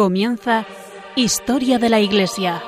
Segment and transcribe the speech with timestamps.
[0.00, 0.64] Comienza
[1.14, 2.62] Historia de la Iglesia.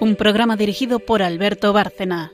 [0.00, 2.32] Un programa dirigido por Alberto Bárcena.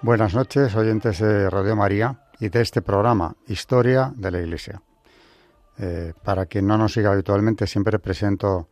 [0.00, 4.80] Buenas noches, oyentes de Radio María y de este programa, Historia de la Iglesia.
[5.78, 8.68] Eh, para quien no nos siga habitualmente, siempre presento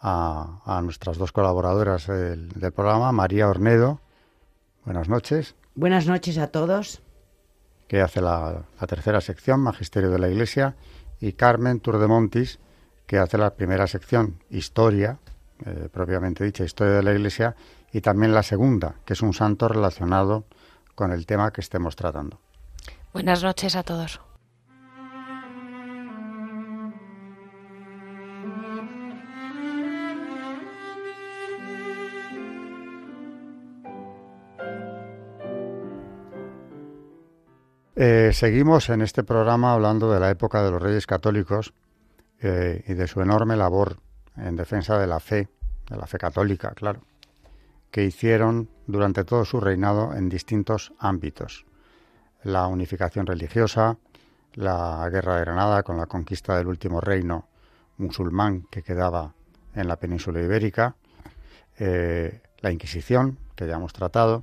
[0.00, 4.00] a, nuestras dos colaboradoras del, programa, María Ornedo.
[4.84, 5.54] Buenas noches.
[5.74, 7.00] Buenas noches a todos.
[7.86, 10.76] Que hace la, tercera sección, Magisterio de la Iglesia,
[11.20, 12.58] y Carmen Turdemontis,
[13.06, 15.18] que hace la primera sección, Historia,
[15.64, 17.54] eh, propiamente dicha, Historia de la Iglesia,
[17.92, 20.44] y también la segunda, que es un santo relacionado
[20.94, 22.40] con el tema que estemos tratando.
[23.12, 24.20] Buenas noches a todos.
[38.04, 41.72] Eh, seguimos en este programa hablando de la época de los reyes católicos
[42.40, 43.98] eh, y de su enorme labor
[44.36, 45.48] en defensa de la fe,
[45.88, 47.02] de la fe católica, claro
[47.92, 51.64] que hicieron durante todo su reinado en distintos ámbitos.
[52.42, 53.98] La unificación religiosa,
[54.54, 57.46] la guerra de Granada con la conquista del último reino
[57.98, 59.32] musulmán que quedaba
[59.76, 60.96] en la península ibérica,
[61.78, 64.42] eh, la Inquisición, que ya hemos tratado,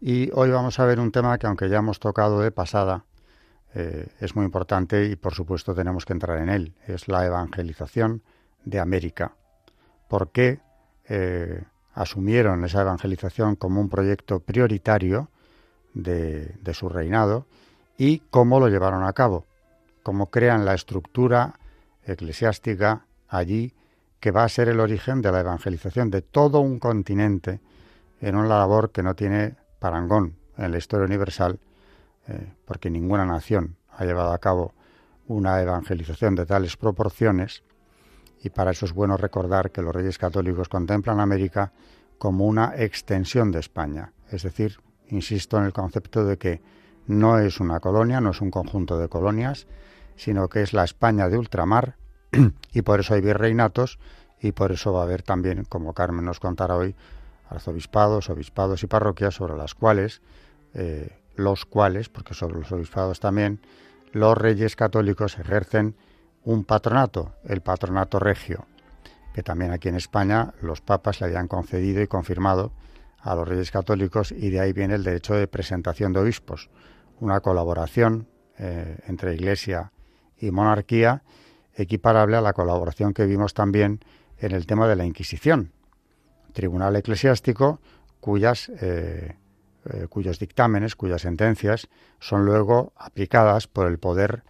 [0.00, 3.04] y hoy vamos a ver un tema que aunque ya hemos tocado de pasada,
[3.74, 8.22] eh, es muy importante y por supuesto tenemos que entrar en él, es la evangelización
[8.64, 9.32] de América.
[10.08, 10.60] ¿Por qué
[11.08, 11.62] eh,
[11.94, 15.28] asumieron esa evangelización como un proyecto prioritario
[15.94, 17.46] de, su reinado
[17.96, 19.46] y cómo lo llevaron a cabo,
[20.02, 21.58] cómo crean la estructura
[22.04, 23.74] eclesiástica allí
[24.20, 27.60] que va a ser el origen de la evangelización de todo un continente
[28.20, 31.58] en una labor que no tiene parangón en la historia universal,
[32.26, 34.74] eh, porque ninguna nación ha llevado a cabo
[35.26, 37.62] una evangelización de tales proporciones
[38.42, 41.72] y para eso es bueno recordar que los reyes católicos contemplan América
[42.18, 44.12] como una extensión de España.
[44.30, 46.60] Es decir, insisto en el concepto de que
[47.06, 49.66] no es una colonia, no es un conjunto de colonias,
[50.16, 51.96] sino que es la España de ultramar
[52.72, 53.98] y por eso hay virreinatos
[54.40, 56.94] y por eso va a haber también, como Carmen nos contará hoy,
[57.48, 60.22] arzobispados, obispados y parroquias sobre las cuales,
[60.74, 63.60] eh, los cuales, porque sobre los obispados también,
[64.12, 65.94] los reyes católicos ejercen
[66.44, 68.66] un patronato, el patronato regio,
[69.34, 72.72] que también aquí en España los papas le habían concedido y confirmado
[73.20, 76.70] a los reyes católicos y de ahí viene el derecho de presentación de obispos,
[77.20, 78.28] una colaboración
[78.58, 79.92] eh, entre Iglesia
[80.38, 81.22] y monarquía
[81.74, 84.00] equiparable a la colaboración que vimos también
[84.38, 85.72] en el tema de la Inquisición,
[86.58, 87.78] tribunal eclesiástico
[88.18, 89.36] cuyas, eh,
[89.84, 91.86] eh, cuyos dictámenes, cuyas sentencias
[92.18, 94.42] son luego aplicadas por el poder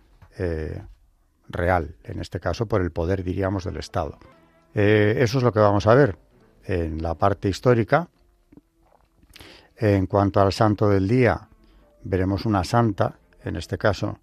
[1.49, 4.19] real, en este caso por el poder, diríamos, del Estado.
[4.73, 6.17] Eh, eso es lo que vamos a ver
[6.65, 8.09] en la parte histórica.
[9.77, 11.49] En cuanto al santo del día,
[12.05, 14.21] veremos una santa, en este caso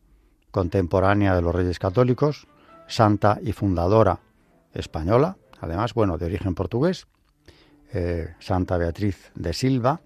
[0.51, 2.47] contemporánea de los reyes católicos,
[2.88, 4.22] santa y fundadora
[4.74, 7.07] española, además, bueno, de origen portugués,
[7.94, 10.01] eh, Santa Beatriz de Silva,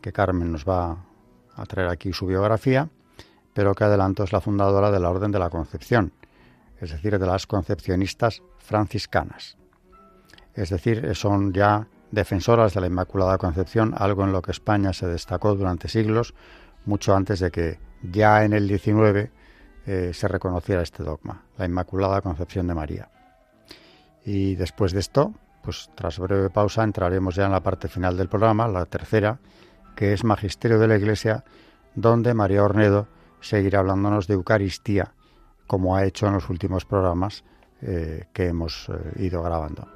[0.00, 1.04] que Carmen nos va
[1.54, 2.88] a traer aquí su biografía,
[3.54, 6.12] pero que adelanto es la fundadora de la Orden de la Concepción,
[6.80, 9.56] es decir, de las concepcionistas franciscanas.
[10.54, 15.06] Es decir, son ya defensoras de la Inmaculada Concepción, algo en lo que España se
[15.06, 16.34] destacó durante siglos,
[16.84, 19.30] mucho antes de que ya en el XIX
[19.86, 23.10] eh, se reconociera este dogma, la Inmaculada Concepción de María.
[24.24, 28.28] Y después de esto, pues tras breve pausa entraremos ya en la parte final del
[28.28, 29.38] programa, la tercera,
[29.94, 31.44] que es Magisterio de la Iglesia,
[31.94, 33.06] donde María Ornedo
[33.40, 35.14] seguirá hablándonos de Eucaristía
[35.66, 37.44] como ha hecho en los últimos programas
[37.80, 39.88] eh, que hemos eh, ido grabando.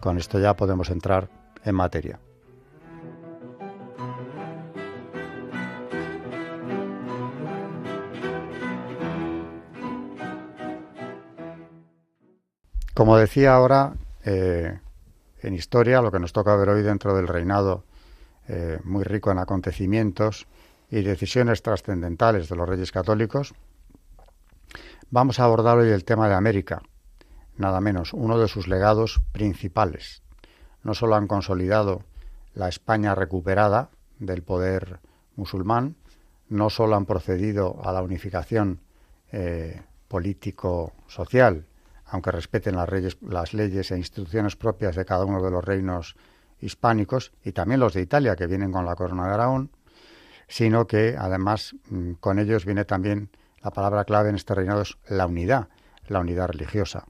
[0.00, 1.28] Con esto ya podemos entrar
[1.64, 2.20] en materia.
[12.94, 13.94] Como decía ahora,
[14.30, 14.80] eh,
[15.42, 17.84] en historia, lo que nos toca ver hoy dentro del reinado
[18.82, 20.48] muy rico en acontecimientos
[20.90, 23.54] y decisiones trascendentales de los reyes católicos,
[25.12, 26.82] Vamos a abordar hoy el tema de América,
[27.56, 30.22] nada menos, uno de sus legados principales.
[30.84, 32.04] No solo han consolidado
[32.54, 33.90] la España recuperada
[34.20, 35.00] del poder
[35.34, 35.96] musulmán,
[36.48, 38.82] no solo han procedido a la unificación
[39.32, 41.66] eh, político-social
[42.10, 42.88] aunque respeten las,
[43.22, 46.16] las leyes e instituciones propias de cada uno de los reinos
[46.60, 49.70] hispánicos y también los de Italia que vienen con la corona de Aragón,
[50.48, 53.30] sino que además mm, con ellos viene también
[53.62, 55.68] la palabra clave en este reinado es la unidad,
[56.08, 57.06] la unidad religiosa.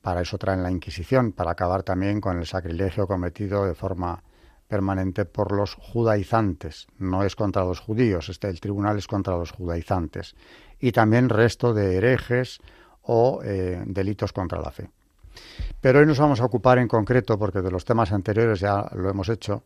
[0.00, 4.22] Para eso traen la Inquisición, para acabar también con el sacrilegio cometido de forma
[4.68, 6.86] permanente por los judaizantes.
[6.98, 10.34] No es contra los judíos, este, el tribunal es contra los judaizantes.
[10.78, 12.60] Y también resto de herejes
[13.06, 14.90] o eh, delitos contra la fe.
[15.80, 19.10] Pero hoy nos vamos a ocupar en concreto, porque de los temas anteriores ya lo
[19.10, 19.64] hemos hecho,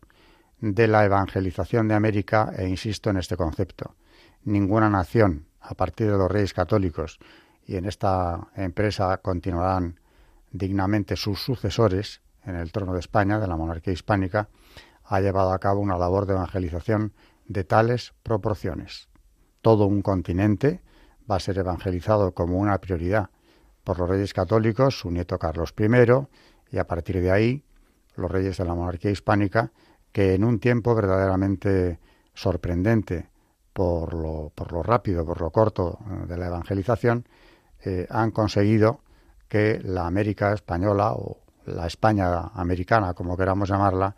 [0.60, 3.94] de la evangelización de América e insisto en este concepto.
[4.44, 7.18] Ninguna nación, a partir de los reyes católicos,
[7.66, 10.00] y en esta empresa continuarán
[10.50, 14.48] dignamente sus sucesores en el trono de España, de la monarquía hispánica,
[15.04, 17.12] ha llevado a cabo una labor de evangelización
[17.46, 19.08] de tales proporciones.
[19.62, 20.80] Todo un continente
[21.30, 23.30] va a ser evangelizado como una prioridad
[23.84, 25.86] por los reyes católicos, su nieto Carlos I,
[26.70, 27.64] y a partir de ahí
[28.16, 29.72] los reyes de la monarquía hispánica,
[30.12, 31.98] que en un tiempo verdaderamente
[32.34, 33.30] sorprendente
[33.72, 37.24] por lo, por lo rápido, por lo corto eh, de la evangelización,
[37.84, 39.00] eh, han conseguido
[39.48, 44.14] que la América española o la España americana, como queramos llamarla,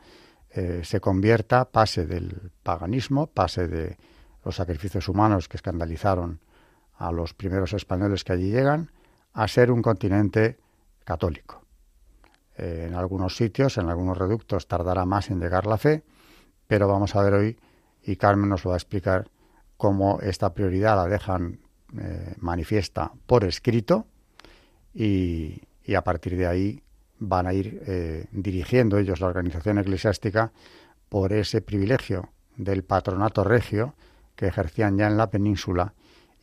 [0.51, 3.97] eh, se convierta, pase del paganismo, pase de
[4.45, 6.41] los sacrificios humanos que escandalizaron
[7.01, 8.91] a los primeros españoles que allí llegan,
[9.33, 10.59] a ser un continente
[11.05, 11.65] católico.
[12.57, 16.05] En algunos sitios, en algunos reductos, tardará más en llegar la fe,
[16.67, 17.59] pero vamos a ver hoy,
[18.03, 19.31] y Carmen nos lo va a explicar,
[19.79, 21.61] cómo esta prioridad la dejan
[21.99, 24.07] eh, manifiesta por escrito
[24.93, 25.63] y,
[25.97, 26.83] a partir de ahí
[27.19, 30.53] van a ir eh, dirigiendo ellos la organización eclesiástica
[31.09, 33.95] por ese privilegio del patronato regio
[34.37, 35.95] que ejercían ya en la península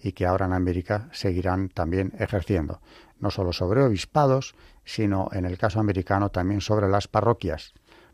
[0.01, 2.81] y que ahora en América seguirán también ejerciendo,
[3.19, 4.55] no solo sobre obispados,
[4.85, 7.73] sino en el caso americano también sobre las parroquias,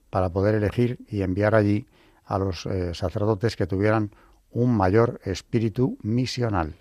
[0.10, 1.88] para poder elegir y enviar allí
[2.26, 4.12] a los eh, sacerdotes que tuvieran
[4.52, 6.76] un mayor espíritu misional,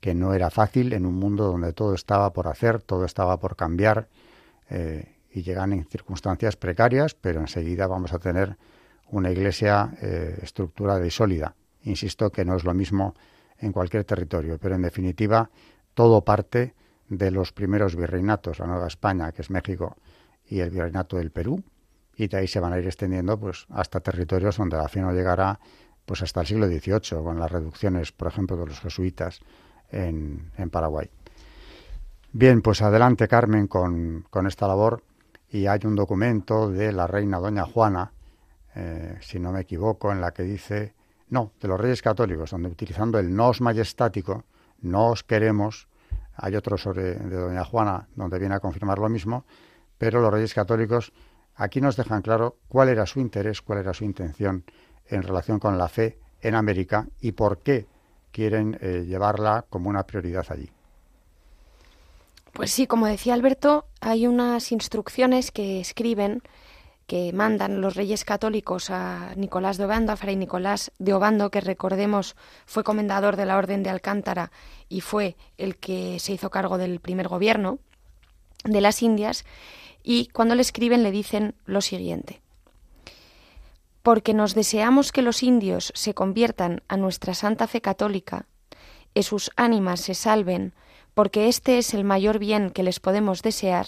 [0.00, 3.56] que no era fácil en un mundo donde todo estaba por hacer, todo estaba por
[3.56, 4.08] cambiar,
[4.68, 8.56] eh, y llegan en circunstancias precarias, pero enseguida vamos a tener
[9.10, 11.54] una iglesia eh, estructurada y sólida.
[11.82, 13.14] Insisto que no es lo mismo
[13.58, 15.50] en cualquier territorio, pero en definitiva
[15.94, 16.74] todo parte
[17.08, 19.96] de los primeros virreinatos, la Nueva España, que es México,
[20.48, 21.62] y el virreinato del Perú,
[22.16, 25.12] y de ahí se van a ir extendiendo pues hasta territorios donde la fe no
[25.12, 25.58] llegará
[26.04, 29.40] pues hasta el siglo XVIII, con las reducciones, por ejemplo, de los jesuitas
[29.90, 31.10] en, Paraguay.
[32.32, 35.02] Bien, pues adelante Carmen con, con, esta labor
[35.50, 38.12] y hay un documento de la reina doña Juana,
[38.74, 40.94] eh, si no me equivoco, en la que dice
[41.28, 44.44] no, de los reyes católicos, donde utilizando el nos majestático,
[44.80, 45.88] nos queremos,
[46.36, 49.44] hay otro sobre de Doña Juana donde viene a confirmar lo mismo,
[49.98, 51.12] pero los reyes católicos
[51.56, 54.64] aquí nos dejan claro cuál era su interés, cuál era su intención
[55.08, 57.86] en relación con la fe en América y por qué
[58.30, 60.70] quieren eh, llevarla como una prioridad allí.
[62.52, 66.42] Pues sí, como decía Alberto, hay unas instrucciones que escriben
[67.06, 71.60] que mandan los reyes católicos a Nicolás de Obando, a Fray Nicolás de Obando, que
[71.60, 72.34] recordemos
[72.66, 74.50] fue comendador de la Orden de Alcántara
[74.88, 77.78] y fue el que se hizo cargo del primer gobierno
[78.64, 79.44] de las Indias,
[80.02, 82.40] y cuando le escriben le dicen lo siguiente.
[84.02, 88.46] Porque nos deseamos que los indios se conviertan a nuestra santa fe católica,
[89.14, 90.74] y sus ánimas se salven,
[91.14, 93.86] porque este es el mayor bien que les podemos desear,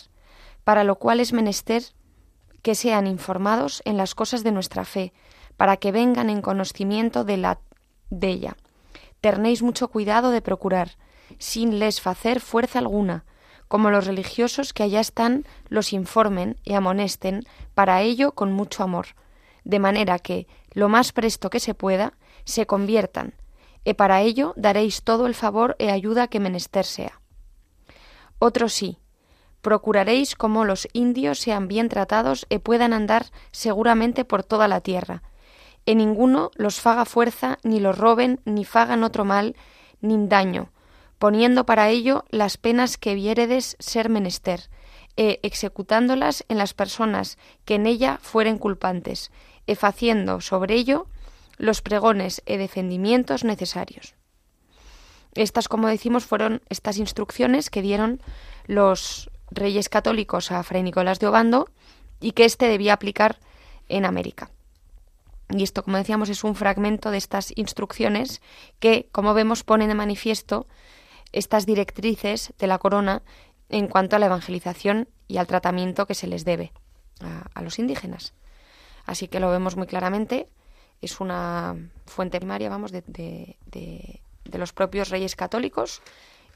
[0.64, 1.82] para lo cual es menester
[2.68, 5.14] que sean informados en las cosas de nuestra fe,
[5.56, 7.60] para que vengan en conocimiento de la
[8.10, 8.58] de ella.
[9.22, 10.98] Ternéis mucho cuidado de procurar,
[11.38, 13.24] sin les facer fuerza alguna,
[13.68, 19.06] como los religiosos que allá están los informen y amonesten para ello con mucho amor,
[19.64, 23.32] de manera que, lo más presto que se pueda, se conviertan,
[23.82, 27.22] y para ello daréis todo el favor e ayuda que menester sea.
[28.38, 28.98] Otro sí,
[29.60, 35.22] procuraréis como los indios sean bien tratados y puedan andar seguramente por toda la tierra.
[35.84, 39.56] Y ninguno los faga fuerza, ni los roben, ni fagan otro mal,
[40.00, 40.70] ni daño,
[41.18, 44.68] poniendo para ello las penas que viéredes ser menester,
[45.16, 49.32] e executándolas en las personas que en ella fueren culpantes,
[49.66, 51.08] e faciendo sobre ello
[51.58, 54.14] los pregones e defendimientos necesarios.
[55.34, 58.22] Estas, como decimos, fueron estas instrucciones que dieron
[58.66, 61.68] los reyes católicos a Fray Nicolás de Obando
[62.20, 63.38] y que éste debía aplicar
[63.88, 64.50] en América.
[65.50, 68.42] Y esto, como decíamos, es un fragmento de estas instrucciones
[68.80, 70.66] que, como vemos, ponen de manifiesto
[71.32, 73.22] estas directrices de la corona
[73.70, 76.72] en cuanto a la evangelización y al tratamiento que se les debe
[77.20, 78.34] a, los indígenas.
[79.06, 80.48] Así que lo vemos muy claramente.
[81.00, 81.76] Es una
[82.06, 84.20] fuente primaria, vamos, de, de,
[84.58, 86.02] los propios reyes católicos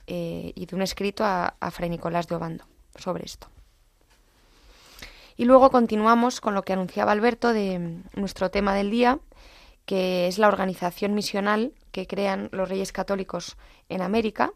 [0.06, 3.48] eh, y de un escrito a, a Fray Nicolás de Obando sobre esto.
[5.36, 9.18] Y luego continuamos con lo que anunciaba Alberto de nuestro tema del día,
[9.86, 13.56] que es la organización misional que crean los reyes católicos
[13.88, 14.52] en América.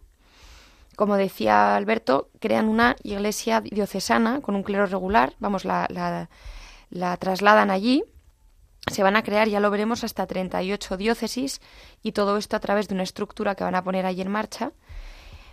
[0.97, 5.87] Como decía Alberto, crean una iglesia diocesana con un clero regular, vamos, la,
[6.91, 8.05] la, trasladan allí.
[8.91, 11.61] Se van a crear, ya lo veremos, hasta 38 diócesis
[12.03, 14.73] y todo esto a través de una estructura que van a poner allí en marcha,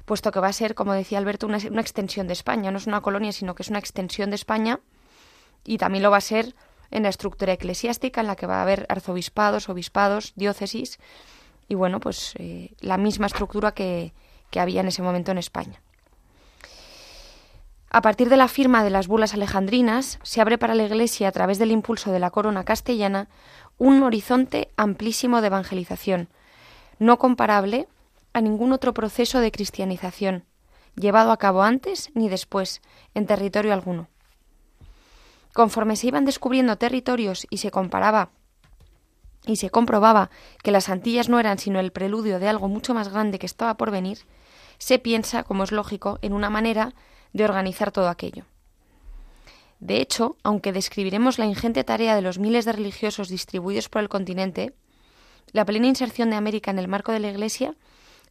[0.05, 2.71] puesto que va a ser, como decía Alberto, una, una extensión de España.
[2.71, 4.79] No es una colonia, sino que es una extensión de España
[5.63, 6.55] y también lo va a ser
[6.91, 10.99] en la estructura eclesiástica en la que va a haber arzobispados, obispados, diócesis
[11.67, 14.13] y bueno, pues eh, la misma estructura que,
[14.49, 15.81] que había en ese momento en España.
[17.89, 21.31] A partir de la firma de las bulas alejandrinas, se abre para la Iglesia, a
[21.31, 23.27] través del impulso de la corona castellana,
[23.77, 26.29] un horizonte amplísimo de evangelización,
[26.97, 27.87] no comparable
[28.33, 30.45] a ningún otro proceso de cristianización,
[30.95, 32.81] llevado a cabo antes ni después,
[33.13, 34.09] en territorio alguno.
[35.53, 38.31] Conforme se iban descubriendo territorios y se comparaba
[39.45, 40.29] y se comprobaba
[40.63, 43.75] que las Antillas no eran sino el preludio de algo mucho más grande que estaba
[43.75, 44.19] por venir,
[44.77, 46.93] se piensa, como es lógico, en una manera
[47.33, 48.45] de organizar todo aquello.
[49.79, 54.09] De hecho, aunque describiremos la ingente tarea de los miles de religiosos distribuidos por el
[54.09, 54.73] continente,
[55.51, 57.75] la plena inserción de América en el marco de la Iglesia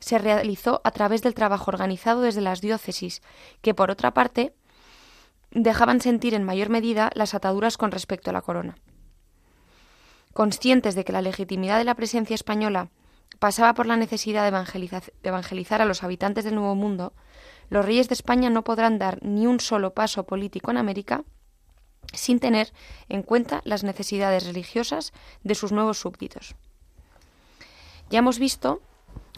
[0.02, 3.22] se realizó a través del trabajo organizado desde las diócesis,
[3.60, 4.52] que por otra parte
[5.52, 8.74] dejaban sentir en mayor medida las ataduras con respecto a la corona.
[10.34, 12.88] Conscientes de que la legitimidad de la presencia española
[13.38, 17.12] pasaba por la necesidad de, evangelizar a los habitantes del Nuevo Mundo,
[17.70, 21.22] los reyes de España no podrán dar ni un solo paso político en América
[22.12, 22.72] sin tener
[23.08, 25.12] en cuenta las necesidades religiosas
[25.44, 26.56] de sus nuevos súbditos.
[28.10, 28.82] Ya hemos visto,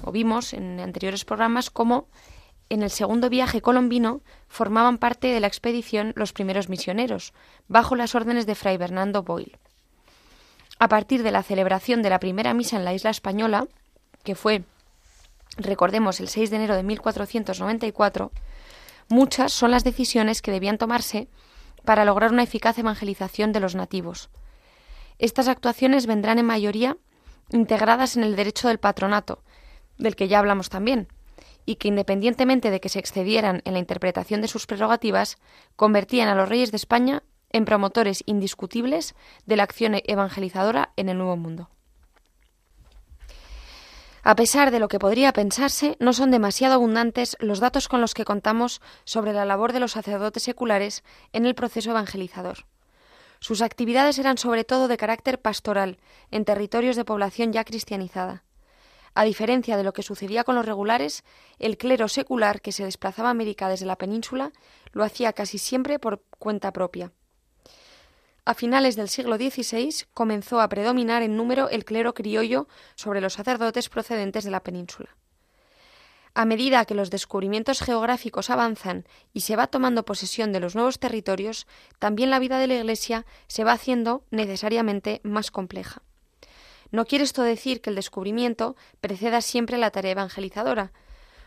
[0.03, 2.09] o vimos en anteriores programas, cómo
[2.69, 7.33] en el segundo viaje colombino formaban parte de la expedición los primeros misioneros,
[7.69, 9.59] bajo las órdenes de Fray Bernardo Boyle.
[10.79, 13.69] A partir de la celebración de la primera misa en la isla española,
[14.25, 14.65] que fue,
[15.57, 18.33] recordemos, el 6 de enero de 1494,
[19.09, 21.29] muchas son las decisiones que debían tomarse
[21.85, 24.31] para lograr una eficaz evangelización de los nativos.
[25.19, 26.97] Estas actuaciones vendrán en mayoría
[27.53, 29.43] integradas en el derecho del patronato,
[29.99, 31.09] del que ya hablamos también,
[31.67, 35.39] y que independientemente de que se excedieran en la interpretación de sus prerrogativas,
[35.77, 39.15] convertían a los reyes de España en promotores indiscutibles
[39.47, 41.71] de la acción evangelizadora en el Nuevo Mundo.
[44.27, 48.15] A pesar de lo que podría pensarse, no son demasiado abundantes los datos con los
[48.15, 52.65] que contamos sobre la labor de los sacerdotes seculares en el proceso evangelizador.
[53.39, 55.99] Sus actividades eran sobre todo de carácter pastoral,
[56.31, 58.44] en territorios de población ya cristianizada.
[59.15, 61.23] A diferencia de lo que sucedía con los regulares,
[61.61, 64.53] el clero secular que se desplazaba a América desde la península
[64.93, 67.13] lo hacía casi siempre por cuenta propia.
[68.45, 73.35] A finales del siglo XVI comenzó a predominar en número el clero criollo sobre los
[73.35, 75.17] sacerdotes procedentes de la península.
[76.35, 80.99] A medida que los descubrimientos geográficos avanzan y se va tomando posesión de los nuevos
[80.99, 81.69] territorios,
[82.01, 86.03] también la vida de la Iglesia se va haciendo necesariamente más compleja.
[86.95, 90.93] No quiere esto decir que el descubrimiento preceda siempre la tarea evangelizadora.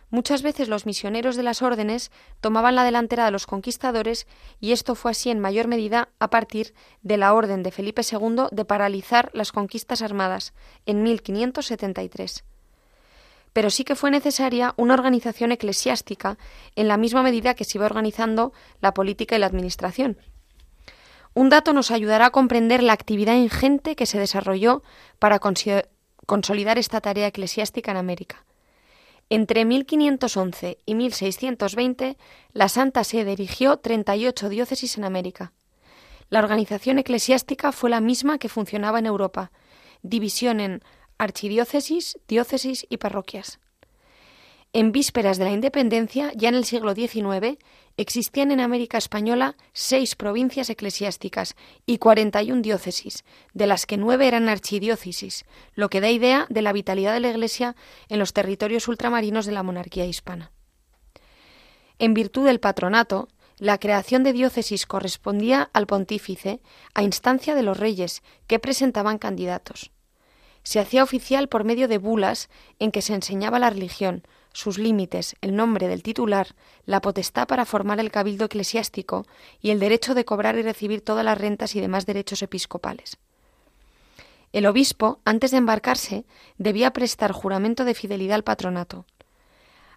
[0.10, 2.12] Muchas veces los misioneros de las órdenes
[2.42, 4.28] tomaban la delantera de los conquistadores
[4.60, 8.48] y esto fue así en mayor medida a partir de la orden de Felipe II
[8.52, 10.52] de paralizar las conquistas armadas
[10.86, 12.44] en 1573.
[13.54, 16.38] Pero sí que fue necesaria una organización eclesiástica
[16.76, 18.52] en la misma medida que se iba organizando
[18.82, 20.18] la política y la administración.
[21.38, 24.82] Un dato nos ayudará a comprender la actividad ingente que se desarrolló
[25.20, 28.44] para consolidar esta tarea eclesiástica en América.
[29.30, 32.18] Entre 1511 y 1620,
[32.54, 35.54] la Santa Sede erigió 38 diócesis en América.
[36.32, 39.52] La organización eclesiástica fue la misma que funcionaba en Europa,
[40.02, 40.82] división en
[41.20, 43.60] archidiócesis, diócesis y parroquias.
[44.74, 47.58] En vísperas de la independencia, ya en el siglo XIX,
[47.96, 51.56] existían en América Española seis provincias eclesiásticas
[51.86, 56.46] y cuarenta y un diócesis, de las que nueve eran archidiócesis, lo que da idea
[56.50, 57.76] de la vitalidad de la Iglesia
[58.10, 60.52] en los territorios ultramarinos de la monarquía hispana.
[61.98, 66.62] En virtud del patronato, la creación de diócesis correspondía al pontífice
[66.94, 69.92] a instancia de los reyes, que presentaban candidatos.
[70.62, 74.24] Se hacía oficial por medio de bulas en que se enseñaba la religión,
[74.58, 76.56] sus límites, el nombre del titular,
[76.88, 79.28] la potestad para formar el cabildo eclesiástico
[79.62, 83.18] y el derecho de cobrar y recibir todas las rentas y demás derechos episcopales.
[84.54, 86.26] El obispo, antes de embarcarse,
[86.58, 89.06] debía prestar juramento de fidelidad al patronato.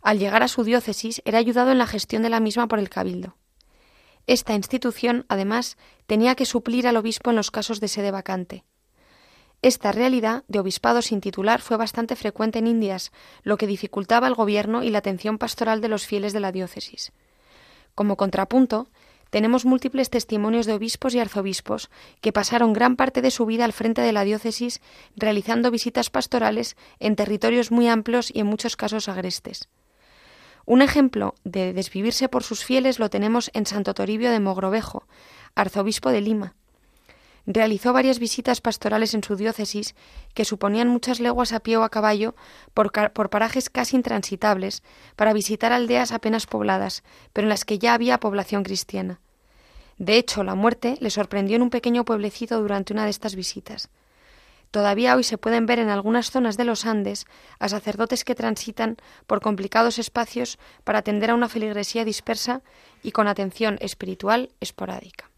[0.03, 2.91] Al llegar a su diócesis, era ayudado en la gestión de la misma por el
[2.91, 3.37] cabildo.
[4.27, 8.65] Esta institución, además, tenía que suplir al obispo en los casos de sede vacante.
[9.63, 13.13] Esta realidad de obispado sin titular fue bastante frecuente en Indias,
[13.43, 17.13] lo que dificultaba el gobierno y la atención pastoral de los fieles de la diócesis.
[17.95, 18.89] Como contrapunto,
[19.29, 21.91] tenemos múltiples testimonios de obispos y arzobispos
[22.23, 24.81] que pasaron gran parte de su vida al frente de la diócesis
[25.15, 29.69] realizando visitas pastorales en territorios muy amplios y en muchos casos agrestes.
[30.67, 35.07] Un ejemplo de desvivirse por sus fieles lo tenemos en Santo Toribio de Mogrovejo,
[35.55, 36.55] arzobispo de Lima,
[37.47, 39.95] realizó varias visitas pastorales en su diócesis
[40.35, 42.35] que suponían muchas leguas a pie o a caballo
[42.75, 42.91] por,
[43.31, 44.83] parajes casi intransitables
[45.17, 49.21] para visitar aldeas apenas pobladas, pero en las que ya había población cristiana.
[49.99, 53.91] De hecho, la muerte le sorprendió en un pequeño pueblecito durante una de estas visitas.
[54.71, 57.27] Todavía hoy se pueden ver en algunas zonas de los Andes
[57.59, 62.63] a sacerdotes que transitan por complicados espacios para atender a una feligresía dispersa
[63.03, 65.31] y con atención espiritual esporádica.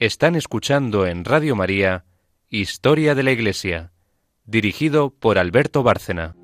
[0.00, 2.06] Están escuchando en Radio María
[2.48, 3.92] Historia de la Iglesia,
[4.46, 6.34] dirigido por Alberto Bárcena.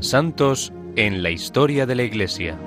[0.00, 2.58] Santos en la historia de la Iglesia.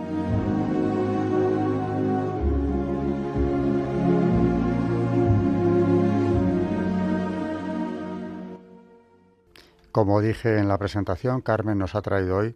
[9.98, 12.56] Como dije en la presentación, Carmen nos ha traído hoy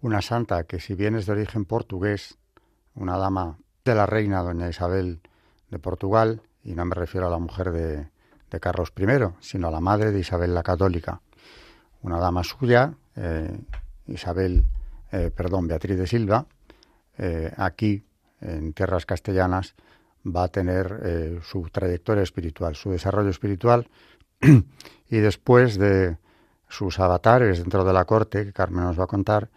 [0.00, 2.38] una santa que si bien es de origen portugués,
[2.94, 5.20] una dama de la reina doña Isabel
[5.70, 8.08] de Portugal, y no me refiero a la mujer de,
[8.60, 9.04] Carlos I,
[9.40, 11.20] sino a la madre de Isabel la Católica,
[12.00, 13.60] una dama suya, eh,
[14.06, 14.64] Isabel,
[15.12, 16.46] eh, perdón, Beatriz de Silva,
[17.18, 18.06] eh, aquí
[18.40, 19.74] en tierras castellanas
[20.24, 23.90] va a tener su trayectoria espiritual, su desarrollo espiritual,
[25.10, 26.16] y después de
[26.68, 29.48] sus avatares dentro de la corte, que Carmen nos va a contar,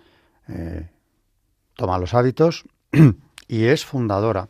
[0.47, 0.89] eh,
[1.75, 2.65] toma los hábitos
[3.47, 4.49] y es fundadora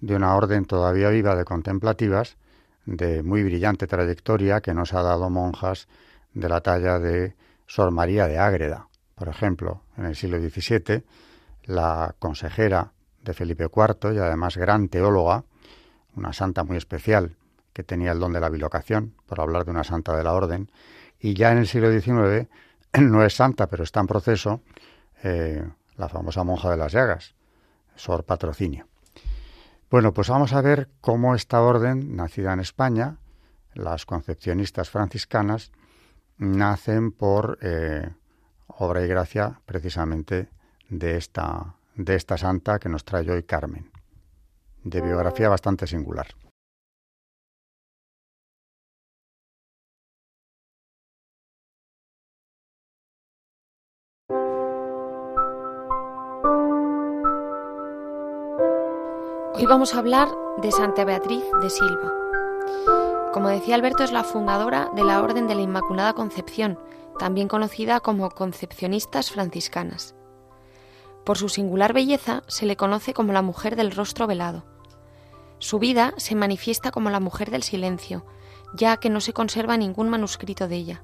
[0.00, 2.36] de una orden todavía viva de contemplativas
[2.84, 5.88] de muy brillante trayectoria que nos ha dado monjas
[6.34, 7.34] de la talla de
[7.66, 8.88] Sor María de Ágreda.
[9.14, 11.04] Por ejemplo, en el siglo XVII,
[11.64, 15.44] la consejera de Felipe IV y además gran teóloga,
[16.14, 17.36] una santa muy especial
[17.72, 20.70] que tenía el don de la bilocación, por hablar de una santa de la orden,
[21.20, 22.48] y ya en el siglo XIX
[23.00, 24.60] no es santa, pero está en proceso,
[25.22, 27.34] eh, la famosa monja de las llagas,
[27.94, 28.86] Sor Patrocinio.
[29.90, 33.18] Bueno, pues vamos a ver cómo esta orden, nacida en España,
[33.74, 35.72] las concepcionistas franciscanas,
[36.38, 38.10] nacen por eh,
[38.66, 40.48] obra y gracia precisamente
[40.88, 43.90] de esta, de esta santa que nos trae hoy Carmen,
[44.84, 46.26] de biografía bastante singular.
[59.66, 62.14] Hoy vamos a hablar de Santa Beatriz de Silva.
[63.32, 66.78] Como decía Alberto, es la fundadora de la Orden de la Inmaculada Concepción,
[67.18, 70.14] también conocida como Concepcionistas Franciscanas.
[71.24, 74.64] Por su singular belleza se le conoce como la mujer del rostro velado.
[75.58, 78.24] Su vida se manifiesta como la mujer del silencio,
[78.72, 81.02] ya que no se conserva ningún manuscrito de ella.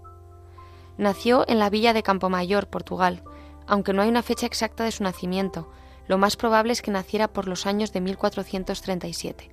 [0.98, 3.24] Nació en la villa de Campomayor, Portugal,
[3.66, 5.68] aunque no hay una fecha exacta de su nacimiento,
[6.08, 9.50] lo más probable es que naciera por los años de 1437.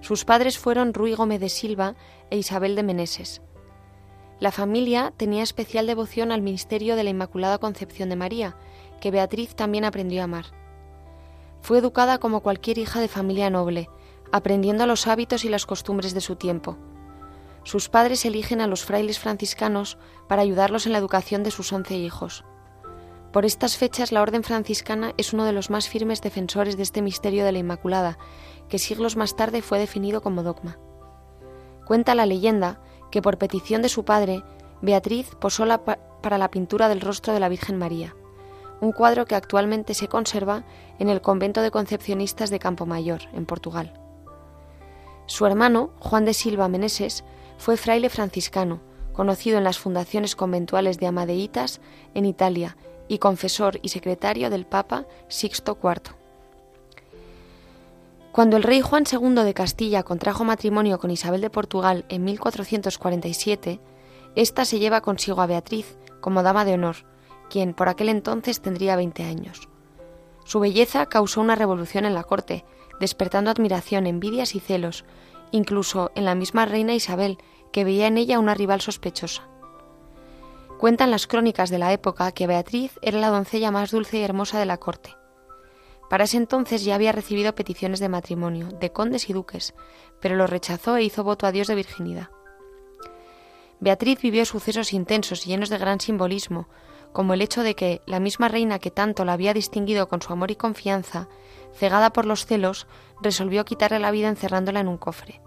[0.00, 1.94] Sus padres fueron Rui Gómez de Silva
[2.30, 3.42] e Isabel de Meneses.
[4.38, 8.56] La familia tenía especial devoción al ministerio de la Inmaculada Concepción de María,
[9.00, 10.46] que Beatriz también aprendió a amar.
[11.60, 13.90] Fue educada como cualquier hija de familia noble,
[14.32, 16.78] aprendiendo los hábitos y las costumbres de su tiempo.
[17.64, 21.94] Sus padres eligen a los frailes franciscanos para ayudarlos en la educación de sus once
[21.94, 22.44] hijos.
[23.32, 27.00] Por estas fechas la Orden franciscana es uno de los más firmes defensores de este
[27.00, 28.18] misterio de la Inmaculada,
[28.68, 30.78] que siglos más tarde fue definido como dogma.
[31.86, 32.80] Cuenta la leyenda
[33.12, 34.42] que por petición de su padre,
[34.82, 35.64] Beatriz posó
[36.22, 38.16] para la pintura del rostro de la Virgen María,
[38.80, 40.64] un cuadro que actualmente se conserva
[40.98, 43.94] en el convento de concepcionistas de Campomayor, en Portugal.
[45.26, 47.22] Su hermano, Juan de Silva Meneses,
[47.58, 48.80] fue fraile franciscano,
[49.12, 51.80] conocido en las fundaciones conventuales de Amadeitas
[52.14, 52.76] en Italia
[53.10, 56.14] y confesor y secretario del Papa Sixto IV.
[58.30, 63.80] Cuando el rey Juan II de Castilla contrajo matrimonio con Isabel de Portugal en 1447,
[64.36, 66.98] ésta se lleva consigo a Beatriz como dama de honor,
[67.50, 69.68] quien por aquel entonces tendría 20 años.
[70.44, 72.64] Su belleza causó una revolución en la corte,
[73.00, 75.04] despertando admiración, envidias y celos,
[75.50, 77.38] incluso en la misma reina Isabel,
[77.72, 79.48] que veía en ella una rival sospechosa.
[80.80, 84.58] Cuentan las crónicas de la época que Beatriz era la doncella más dulce y hermosa
[84.58, 85.14] de la corte.
[86.08, 89.74] Para ese entonces ya había recibido peticiones de matrimonio, de condes y duques,
[90.22, 92.30] pero lo rechazó e hizo voto a Dios de virginidad.
[93.78, 96.66] Beatriz vivió sucesos intensos y llenos de gran simbolismo,
[97.12, 100.32] como el hecho de que la misma reina que tanto la había distinguido con su
[100.32, 101.28] amor y confianza,
[101.74, 102.86] cegada por los celos,
[103.20, 105.42] resolvió quitarle la vida encerrándola en un cofre.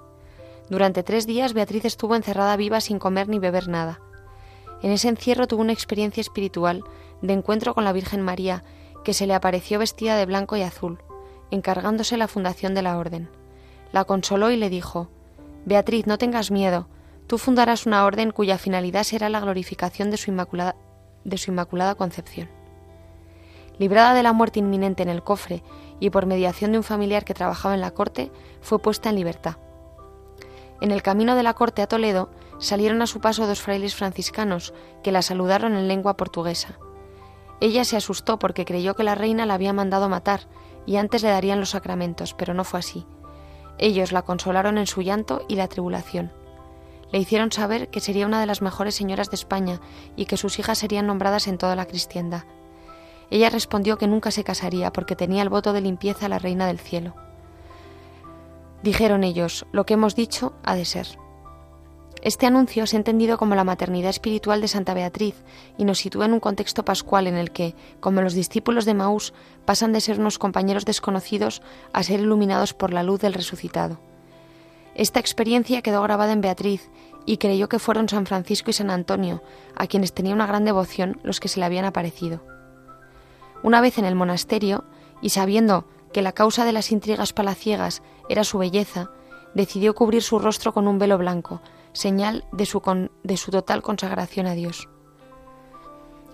[0.70, 4.00] Durante tres días Beatriz estuvo encerrada viva sin comer ni beber nada.
[4.84, 6.84] En ese encierro tuvo una experiencia espiritual
[7.22, 8.64] de encuentro con la Virgen María,
[9.06, 11.00] que se le apareció vestida de blanco y azul,
[11.52, 13.30] encargándose la fundación de la orden.
[13.94, 15.08] La consoló y le dijo
[15.66, 16.88] Beatriz, no tengas miedo,
[17.28, 20.76] tú fundarás una orden cuya finalidad será la glorificación de su inmaculada,
[21.24, 22.50] de su inmaculada concepción.
[23.80, 25.64] Librada de la muerte inminente en el cofre
[26.02, 29.56] y por mediación de un familiar que trabajaba en la corte, fue puesta en libertad.
[30.82, 32.30] En el camino de la corte a Toledo
[32.64, 34.74] salieron a su paso dos frailes franciscanos
[35.04, 36.80] que la saludaron en lengua portuguesa.
[37.60, 40.48] Ella se asustó porque creyó que la reina la había mandado matar
[40.86, 43.06] y antes le darían los sacramentos, pero no fue así.
[43.78, 46.32] Ellos la consolaron en su llanto y la tribulación.
[47.12, 49.82] Le hicieron saber que sería una de las mejores señoras de España
[50.16, 52.44] y que sus hijas serían nombradas en toda la cristiandad.
[53.30, 56.66] Ella respondió que nunca se casaría porque tenía el voto de limpieza a la reina
[56.66, 57.14] del cielo.
[58.84, 61.23] Dijeron ellos, lo que hemos dicho ha de ser.
[62.24, 65.36] Este anuncio se ha entendido como la maternidad espiritual de Santa Beatriz
[65.78, 69.34] y nos sitúa en un contexto pascual en el que, como los discípulos de Maús,
[69.66, 74.00] pasan de ser unos compañeros desconocidos a ser iluminados por la luz del resucitado.
[74.96, 76.90] Esta experiencia quedó grabada en Beatriz
[77.26, 79.44] y creyó que fueron San Francisco y San Antonio,
[79.76, 82.42] a quienes tenía una gran devoción, los que se le habían aparecido.
[83.64, 84.86] Una vez en el monasterio,
[85.22, 89.10] y sabiendo que la causa de las intrigas palaciegas era su belleza,
[89.56, 91.62] decidió cubrir su rostro con un velo blanco,
[91.94, 92.82] señal de su,
[93.24, 94.90] de su total consagración a Dios.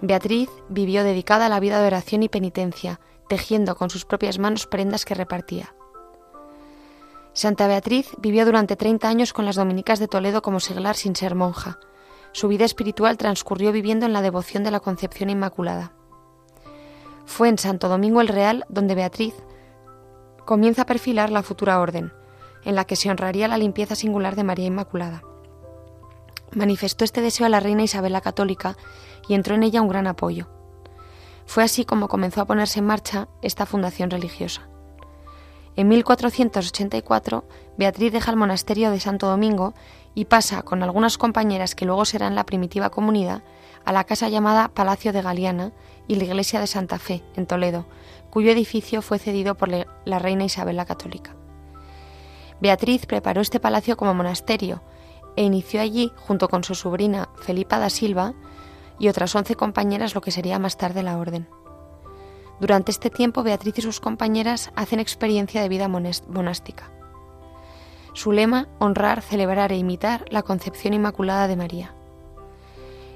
[0.01, 4.65] Beatriz vivió dedicada a la vida de oración y penitencia, tejiendo con sus propias manos
[4.65, 5.75] prendas que repartía.
[7.33, 11.35] Santa Beatriz vivió durante 30 años con las dominicas de Toledo como seglar sin ser
[11.35, 11.79] monja.
[12.31, 15.93] Su vida espiritual transcurrió viviendo en la devoción de la Concepción Inmaculada.
[17.25, 19.35] Fue en Santo Domingo el Real donde Beatriz
[20.45, 22.11] comienza a perfilar la futura orden,
[22.63, 25.23] en la que se honraría la limpieza singular de María Inmaculada
[26.53, 28.75] manifestó este deseo a la reina Isabel la Católica
[29.27, 30.47] y entró en ella un gran apoyo.
[31.45, 34.67] Fue así como comenzó a ponerse en marcha esta fundación religiosa.
[35.75, 37.45] En 1484,
[37.77, 39.73] Beatriz deja el monasterio de Santo Domingo
[40.13, 43.43] y pasa, con algunas compañeras que luego serán la primitiva comunidad,
[43.85, 45.71] a la casa llamada Palacio de Galiana
[46.07, 47.85] y la iglesia de Santa Fe, en Toledo,
[48.29, 51.35] cuyo edificio fue cedido por la reina Isabel la Católica.
[52.59, 54.81] Beatriz preparó este palacio como monasterio
[55.39, 58.33] e inició allí, junto con su sobrina Felipa da Silva
[58.99, 61.47] y otras once compañeras, lo que sería más tarde la orden.
[62.59, 66.91] Durante este tiempo, Beatriz y sus compañeras hacen experiencia de vida monástica.
[68.11, 71.95] Su lema, honrar, celebrar e imitar la concepción inmaculada de María.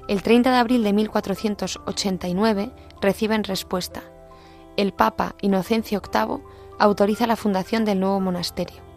[0.08, 2.70] El 30 de abril de 1489
[3.02, 4.02] reciben respuesta.
[4.78, 6.42] El Papa Inocencio VIII
[6.78, 8.93] autoriza la fundación del nuevo monasterio.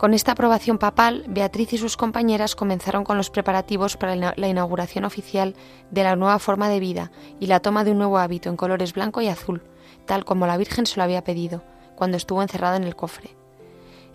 [0.00, 5.04] Con esta aprobación papal, Beatriz y sus compañeras comenzaron con los preparativos para la inauguración
[5.04, 5.54] oficial
[5.90, 8.94] de la nueva forma de vida y la toma de un nuevo hábito en colores
[8.94, 9.60] blanco y azul,
[10.06, 11.62] tal como la Virgen se lo había pedido,
[11.96, 13.36] cuando estuvo encerrada en el cofre.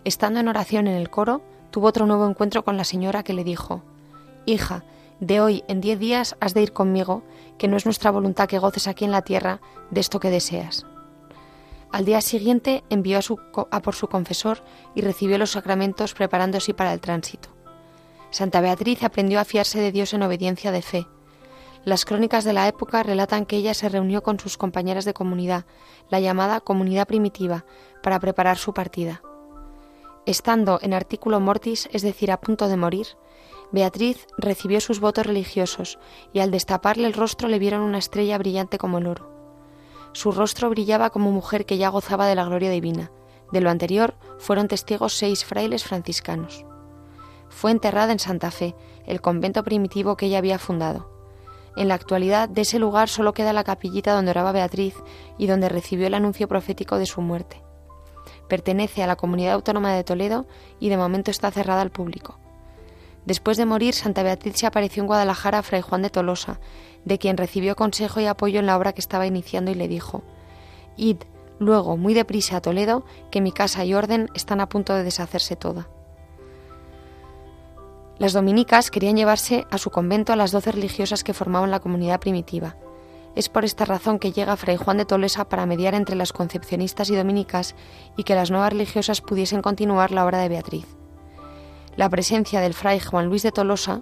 [0.05, 3.43] Estando en oración en el coro, tuvo otro nuevo encuentro con la señora que le
[3.43, 3.83] dijo,
[4.47, 4.83] Hija,
[5.19, 7.21] de hoy en diez días has de ir conmigo,
[7.59, 10.83] que no es nuestra voluntad que goces aquí en la tierra de esto que deseas.
[11.95, 13.19] Al día siguiente envió
[13.71, 14.61] a, por su confesor
[14.95, 17.47] y recibió los sacramentos preparándose para el tránsito.
[18.31, 21.07] Santa Beatriz aprendió a fiarse de Dios en obediencia de fe.
[21.85, 25.63] Las crónicas de la época relatan que ella se reunió con sus compañeras de comunidad,
[26.09, 27.63] la llamada comunidad primitiva,
[28.03, 29.21] para preparar su partida.
[30.25, 33.07] Estando en artículo mortis, es decir, a punto de morir,
[33.71, 35.97] Beatriz recibió sus votos religiosos
[36.33, 39.34] y al destaparle el rostro le vieron una estrella brillante como el oro.
[40.15, 43.11] Su rostro brillaba como mujer que ya gozaba de la gloria divina.
[43.51, 46.63] De lo anterior fueron testigos seis frailes franciscanos.
[47.49, 48.75] Fue enterrada en Santa Fe,
[49.05, 51.11] el convento primitivo que ella había fundado.
[51.75, 54.95] En la actualidad de ese lugar solo queda la capillita donde oraba Beatriz
[55.37, 57.61] y donde recibió el anuncio profético de su muerte.
[58.47, 60.45] Pertenece a la comunidad autónoma de Toledo
[60.79, 62.39] y de momento está cerrada al público.
[63.25, 66.59] Después de morir, Santa Beatriz se apareció en Guadalajara a Fray Juan de Tolosa,
[67.05, 70.23] de quien recibió consejo y apoyo en la obra que estaba iniciando y le dijo,
[70.97, 71.17] Id,
[71.59, 75.55] luego, muy deprisa a Toledo, que mi casa y orden están a punto de deshacerse
[75.55, 75.87] toda.
[78.17, 82.19] Las dominicas querían llevarse a su convento a las doce religiosas que formaban la comunidad
[82.19, 82.77] primitiva.
[83.35, 87.09] Es por esta razón que llega Fray Juan de Tolosa para mediar entre las concepcionistas
[87.09, 87.75] y dominicas
[88.15, 90.85] y que las nuevas religiosas pudiesen continuar la obra de Beatriz.
[91.97, 94.01] La presencia del fray Juan Luis de Tolosa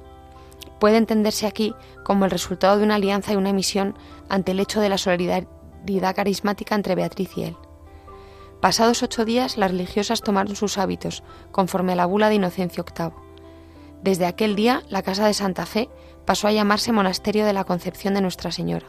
[0.80, 3.98] puede entenderse aquí como el resultado de una alianza y una misión
[4.30, 7.58] ante el hecho de la solidaridad carismática entre Beatriz y él.
[8.62, 13.12] Pasados ocho días, las religiosas tomaron sus hábitos, conforme a la bula de Inocencio VIII.
[14.02, 15.90] Desde aquel día, la casa de Santa Fe
[16.26, 18.88] pasó a llamarse Monasterio de la Concepción de Nuestra Señora.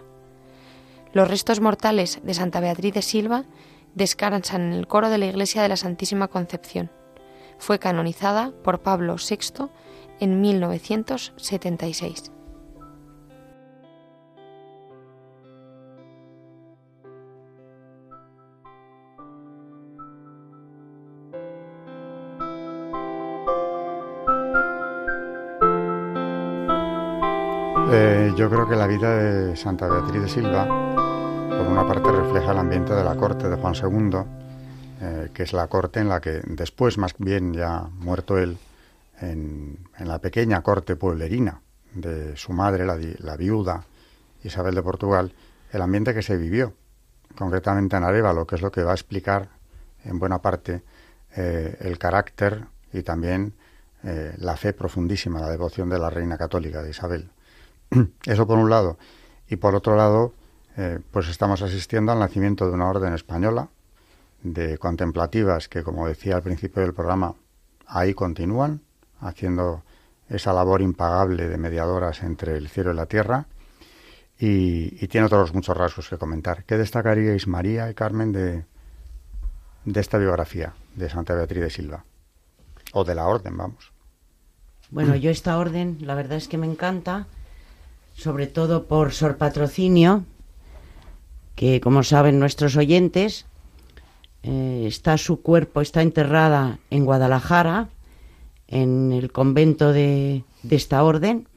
[1.13, 3.45] Los restos mortales de Santa Beatriz de Silva
[3.95, 6.91] descansan en el coro de la Iglesia de la Santísima Concepción.
[7.59, 9.69] Fue canonizada por Pablo VI
[10.21, 12.33] en 1976.
[27.97, 32.51] Eh, yo creo que la vida de Santa Beatriz de Silva, por una parte, refleja
[32.51, 34.19] el ambiente de la corte de Juan II,
[35.01, 38.59] eh, que es la corte en la que después, más bien ya muerto él,
[39.21, 41.61] en, la pequeña corte pueblerina
[41.95, 43.85] de su madre, la, viuda
[44.43, 45.33] Isabel de Portugal,
[45.73, 46.75] el ambiente que se vivió,
[47.37, 49.49] concretamente en Arevalo, que es lo que va a explicar
[50.05, 50.83] en buena parte
[51.37, 53.55] eh, el carácter y también
[54.03, 57.31] eh, la fe profundísima, la devoción de la reina católica de Isabel.
[58.25, 58.99] Eso por un lado.
[59.49, 60.35] Y por otro lado,
[60.77, 63.69] eh, pues estamos asistiendo al nacimiento de una orden española
[64.43, 67.35] de contemplativas que, como decía al principio del programa,
[67.87, 68.83] ahí continúan,
[69.21, 69.83] haciendo
[70.29, 73.47] esa labor impagable de mediadoras entre el cielo y la tierra.
[74.39, 76.65] Y, tiene otros muchos rasgos que comentar.
[76.65, 78.65] ¿Qué destacaríais, María y Carmen, de,
[79.85, 82.05] de esta biografía de Santa Beatriz de Silva?
[82.93, 83.93] O de la orden, vamos.
[84.91, 87.27] Bueno, yo esta orden, la verdad es que me encanta,
[88.15, 90.25] sobre todo por Sor Patrocinio,
[91.55, 93.47] que como saben nuestros oyentes,
[94.43, 97.89] eh, está su cuerpo, está enterrada en Guadalajara,
[98.69, 101.49] en el convento de, esta orden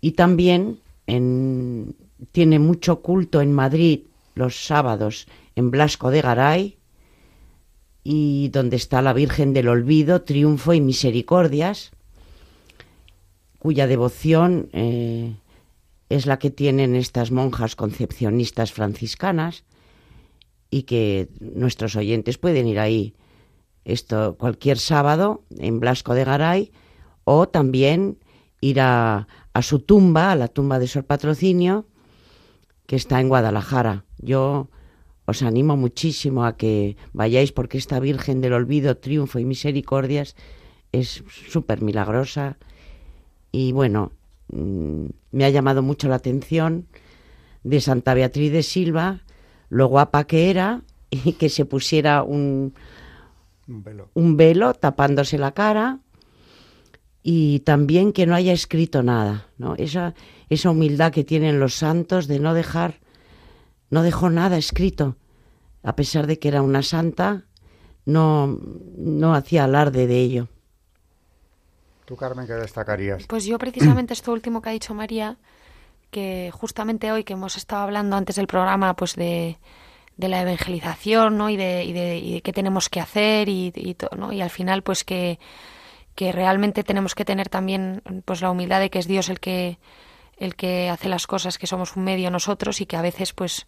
[0.00, 4.00] y también tiene mucho culto en Madrid
[4.34, 6.76] los sábados en Blasco de Garay
[8.04, 11.90] y donde está la Virgen del Olvido, Triunfo y Misericordias,
[13.58, 15.34] cuya devoción eh,
[16.08, 19.64] es la que tienen estas monjas concepcionistas franciscanas
[20.70, 23.14] y que nuestros oyentes pueden ir ahí
[23.86, 26.72] esto cualquier sábado en Blasco de Garay
[27.24, 28.18] o también
[28.60, 31.86] ir a, a su tumba, a la tumba de Sor Patrocinio,
[32.86, 34.04] que está en Guadalajara.
[34.18, 34.68] Yo
[35.24, 40.34] os animo muchísimo a que vayáis porque esta Virgen del Olvido, Triunfo y Misericordias
[40.90, 42.58] es súper milagrosa
[43.52, 44.12] y bueno,
[44.48, 46.86] mm, me ha llamado mucho la atención
[47.62, 49.22] de Santa Beatriz de Silva,
[49.68, 52.74] lo guapa que era y que se pusiera un,
[53.66, 54.74] un velo.
[54.74, 56.00] tapándose la cara
[57.22, 59.74] y también que no haya escrito nada, ¿no?
[59.76, 60.14] Esa,
[60.48, 63.00] esa humildad que tienen los santos de no dejar,
[63.90, 65.16] no dejó nada escrito,
[65.82, 67.44] a pesar de que era una santa,
[68.04, 68.58] no,
[68.96, 70.48] no hacía alarde de ello.
[72.04, 73.26] ¿Tú, Carmen, qué destacarías?
[73.26, 75.38] Pues yo precisamente esto último que ha dicho María,
[76.12, 79.58] que justamente hoy que hemos estado hablando antes del programa, pues de,
[80.16, 81.50] de la evangelización, ¿no?
[81.50, 84.32] Y de, y de, qué tenemos que hacer y, y, ¿no?
[84.32, 85.38] y al final, pues que,
[86.14, 89.78] que realmente tenemos que tener también pues la humildad de que es Dios el que
[90.38, 93.66] el que hace las cosas, que somos un medio nosotros y que a veces pues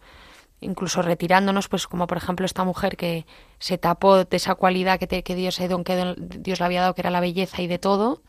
[0.61, 3.25] incluso retirándonos, pues como por ejemplo esta mujer que
[3.59, 7.11] se tapó de esa cualidad que, que Dios, que Dios le había dado, que era
[7.11, 8.21] la belleza y de todo,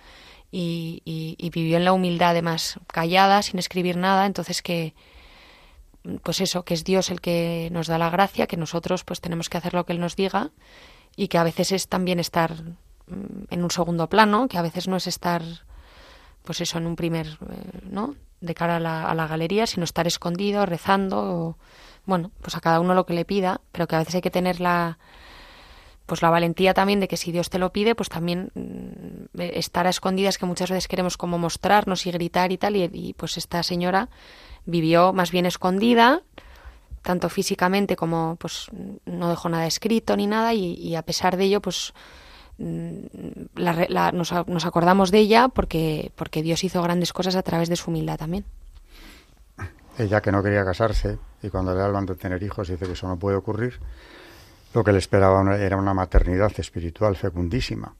[0.52, 4.94] y, y, vivió en la humildad además, callada, sin escribir nada, entonces que,
[6.22, 9.48] pues eso, que es Dios el que nos da la gracia, que nosotros pues tenemos
[9.48, 10.50] que hacer lo que Él nos diga,
[11.16, 12.54] y que a veces es también estar
[13.06, 15.42] mm, en un segundo plano, que a veces no es estar,
[16.44, 18.14] pues eso, en un primer, eh, ¿no?
[18.40, 21.56] de cara a la, a la galería, sino estar escondido, rezando, o,
[22.06, 24.30] bueno, pues a cada uno lo que le pida, pero que a veces hay que
[24.30, 24.98] tener la
[26.10, 29.86] pues la valentía también de que si Dios te lo pide, pues también mm, estar
[29.86, 33.62] a escondidas que muchas veces queremos como mostrarnos y gritar y tal, y, pues esta
[33.62, 34.08] señora
[34.66, 36.22] vivió más bien escondida,
[37.02, 38.66] tanto físicamente como pues
[39.06, 41.92] no dejó nada escrito ni nada, y, a pesar de ello, pues
[42.58, 43.00] mm,
[44.12, 47.90] nos, nos, acordamos de ella porque, porque Dios hizo grandes cosas a través de su
[47.90, 48.44] humildad también.
[49.98, 53.08] Ella que no quería casarse, y cuando le hablan de tener hijos dice que eso
[53.08, 53.80] no puede ocurrir,
[54.72, 57.94] lo que le esperaba era una maternidad espiritual fecundísima,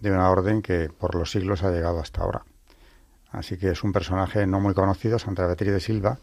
[0.00, 2.44] de una orden que por los siglos ha llegado hasta ahora.
[3.30, 6.18] Así que es un personaje no muy conocido, Santa Beatriz de Silva,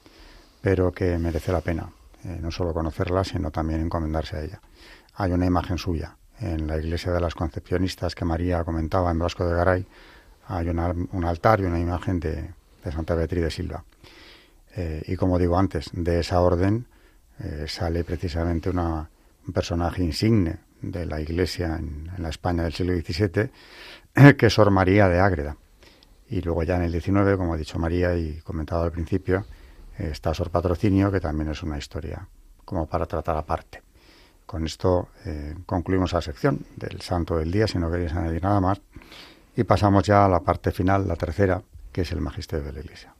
[0.61, 1.89] pero que merece la pena,
[2.23, 4.61] eh, no solo conocerla, sino también encomendarse a ella.
[5.15, 9.45] Hay una imagen suya en la iglesia de las concepcionistas que María comentaba en Blasco
[9.45, 9.85] de Garay,
[10.47, 12.53] hay un altar y una imagen de
[12.91, 13.83] Santa Beatriz de Silva.
[14.75, 16.85] Eh, y como digo antes, de esa orden
[17.39, 19.09] eh, sale precisamente una,
[19.47, 24.71] un personaje insigne de la Iglesia en, la España del siglo XVII, que es Sor
[24.71, 25.55] María de Ágreda.
[26.29, 29.45] Y luego ya en el XIX, como ha dicho María y comentado al principio,
[29.97, 32.27] está Sor Patrocinio, que también es una historia
[32.63, 33.81] como para tratar aparte.
[34.45, 38.59] Con esto eh, concluimos la sección del Santo del Día, si no queréis añadir nada
[38.59, 38.81] más,
[39.55, 41.61] y pasamos ya a la parte final, la tercera,
[41.91, 43.14] que es el Magisterio de la Iglesia.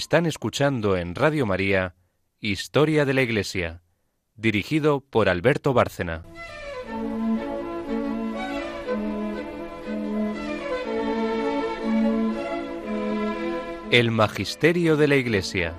[0.00, 1.94] Están escuchando en Radio María
[2.40, 3.82] Historia de la Iglesia,
[4.34, 6.24] dirigido por Alberto Bárcena.
[13.90, 15.76] El Magisterio de la Iglesia.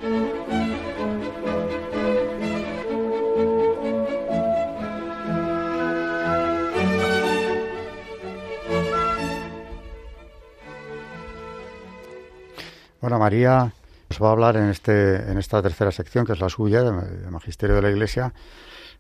[13.02, 13.74] Bueno, María
[14.12, 17.32] nos va a hablar en, este, en esta tercera sección, que es la suya, de,
[17.32, 18.34] Magisterio de la Iglesia,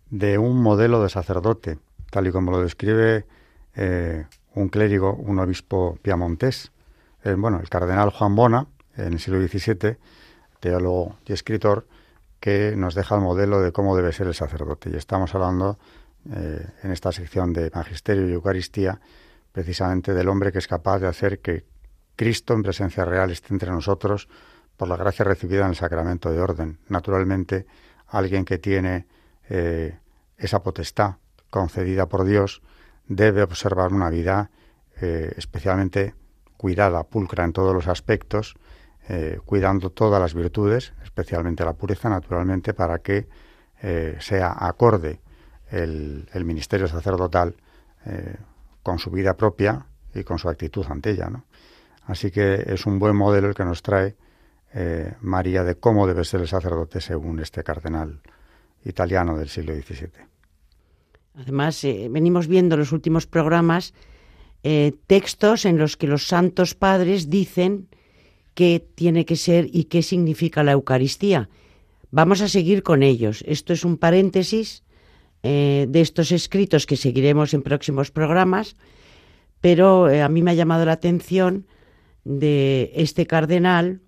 [0.09, 3.25] de un modelo de sacerdote, tal y como lo describe
[3.75, 6.71] eh, un clérigo, un obispo piamontés,
[7.25, 9.97] eh, bueno, el cardenal Juan Bona, en el siglo XVII,
[10.61, 11.85] teólogo y escritor,
[12.39, 14.91] que nos deja el modelo de cómo debe ser el sacerdote.
[14.91, 15.77] Y estamos hablando
[16.33, 18.97] eh, en esta sección de Magisterio y Eucaristía
[19.51, 21.65] precisamente del hombre que es capaz de hacer que
[22.15, 24.29] Cristo en presencia real esté entre nosotros
[24.81, 26.79] por la gracia recibida en el sacramento de orden.
[26.89, 27.67] Naturalmente,
[28.07, 29.05] alguien que tiene
[29.47, 29.99] eh,
[30.39, 31.17] esa potestad
[31.51, 32.63] concedida por Dios
[33.05, 34.49] debe observar una vida
[34.99, 36.15] eh, especialmente
[36.57, 38.55] cuidada, pulcra en todos los aspectos,
[39.07, 43.27] eh, cuidando todas las virtudes, especialmente la pureza, naturalmente, para que
[44.19, 45.21] sea acorde
[45.69, 47.55] el, ministerio sacerdotal
[48.81, 51.29] con su vida propia y con su actitud ante ella.
[52.07, 54.15] Así que es un buen modelo el que nos trae
[54.73, 58.21] eh, María de cómo debe ser el sacerdote según este cardenal
[58.85, 60.09] italiano del siglo XVII.
[61.35, 63.93] Además, eh, venimos viendo en los últimos programas
[64.63, 67.89] eh, textos en los que los santos padres dicen
[68.53, 71.49] qué tiene que ser y qué significa la Eucaristía.
[72.09, 73.43] Vamos a seguir con ellos.
[73.47, 74.83] Esto es un paréntesis
[75.43, 78.75] de estos escritos que seguiremos en próximos programas,
[79.59, 81.65] pero a mí me ha llamado la atención
[82.25, 84.01] de este cardenal,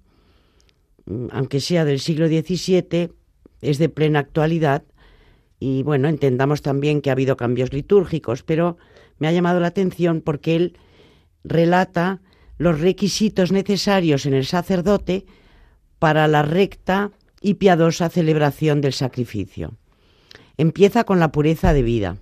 [1.31, 3.11] aunque sea del siglo XVII,
[3.61, 4.83] es de plena actualidad
[5.59, 8.77] y bueno, entendamos también que ha habido cambios litúrgicos, pero
[9.17, 10.77] me ha llamado la atención porque él
[11.45, 12.19] relata
[12.57, 15.25] los requisitos necesarios en el sacerdote
[15.99, 19.77] para la recta y piadosa celebración del sacrificio.
[20.57, 22.17] Empieza con la pureza de vida.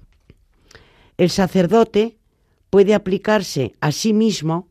[1.18, 2.18] El sacerdote
[2.70, 4.68] puede aplicarse a sí mismo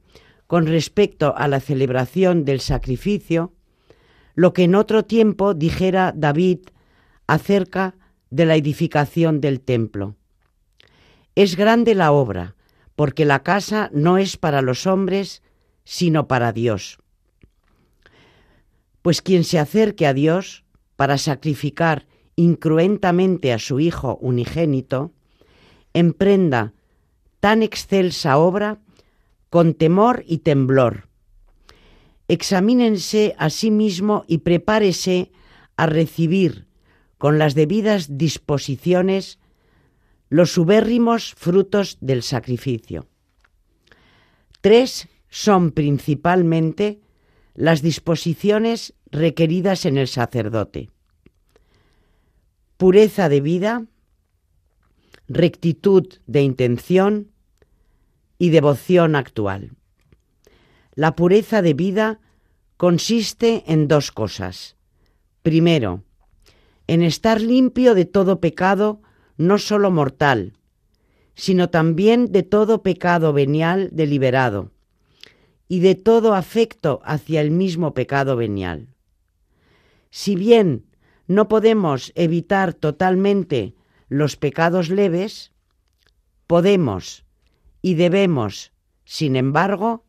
[0.47, 3.53] con respecto a la celebración del sacrificio
[4.41, 6.61] lo que en otro tiempo dijera David
[7.27, 7.95] acerca
[8.31, 10.17] de la edificación del templo.
[11.35, 12.57] Es grande la obra,
[12.97, 15.43] porque la casa no es para los hombres,
[15.85, 17.01] sino para Dios.
[19.03, 20.65] Pues quien se acerque a Dios
[20.97, 25.13] para sacrificar incruentamente a su Hijo unigénito,
[25.93, 26.73] emprenda
[27.41, 28.79] tan excelsa obra
[29.51, 31.10] con temor y temblor.
[32.31, 35.33] Examínense a sí mismo y prepárese
[35.77, 36.69] a recibir
[37.19, 39.41] con las debidas disposiciones
[40.29, 43.09] los subérrimos frutos del sacrificio.
[44.61, 47.01] Tres son principalmente
[47.55, 50.89] las disposiciones requeridas en el sacerdote.
[52.77, 53.87] Pureza de vida,
[55.27, 57.33] rectitud de intención,
[58.41, 59.73] y devoción actual.
[60.95, 62.21] La pureza de vida
[62.77, 64.77] consiste en dos cosas.
[65.43, 66.03] Primero,
[66.87, 69.01] en estar limpio de todo pecado,
[69.37, 70.55] no solo mortal,
[71.35, 74.73] sino también de todo pecado venial deliberado
[75.69, 78.89] y de todo afecto hacia el mismo pecado venial.
[80.11, 80.85] Si bien
[81.29, 83.77] no podemos evitar totalmente
[84.09, 85.53] los pecados leves,
[86.49, 87.25] podemos,
[87.81, 88.73] y debemos,
[89.05, 90.05] sin embargo,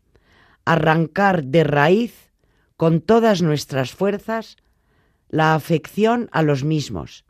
[0.66, 2.32] arrancar de raíz
[2.78, 4.58] con todas nuestras fuerzas
[5.30, 7.26] la afección a los mismos,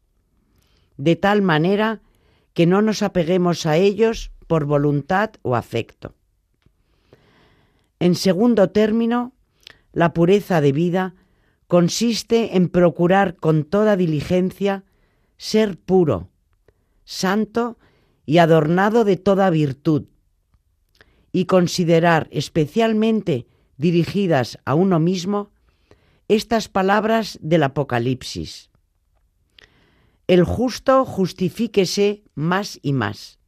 [0.98, 2.02] de tal manera
[2.54, 6.16] que no nos apeguemos a ellos por voluntad o afecto.
[8.00, 9.34] En segundo término,
[9.94, 11.14] la pureza de vida
[11.68, 14.84] consiste en procurar con toda diligencia
[15.38, 16.30] ser puro,
[17.06, 17.78] santo
[18.26, 20.06] y adornado de toda virtud,
[21.32, 25.52] y considerar especialmente dirigidas a uno mismo
[26.28, 28.70] estas palabras del Apocalipsis.
[30.28, 33.40] El justo justifíquese más y más,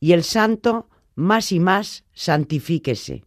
[0.00, 3.24] y el santo más y más santifíquese.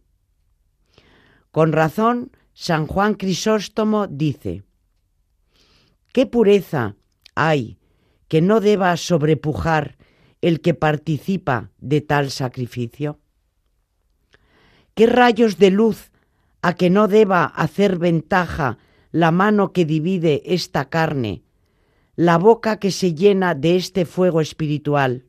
[1.50, 4.62] Con razón, San Juan Crisóstomo dice,
[6.12, 6.96] ¿qué pureza
[7.34, 7.78] hay
[8.28, 9.96] que no deba sobrepujar
[10.40, 13.18] el que participa de tal sacrificio?
[14.98, 16.10] ¿Qué rayos de luz
[16.60, 18.78] a que no deba hacer ventaja
[19.12, 21.44] la mano que divide esta carne
[22.16, 25.26] la boca que se llena de este fuego espiritual,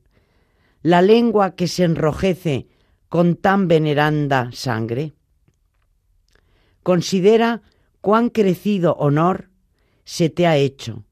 [0.81, 2.67] la lengua que se enrojece
[3.09, 5.13] con tan veneranda sangre?
[6.81, 7.61] Considera
[8.01, 9.51] cuán crecido honor
[10.03, 11.03] se te ha hecho,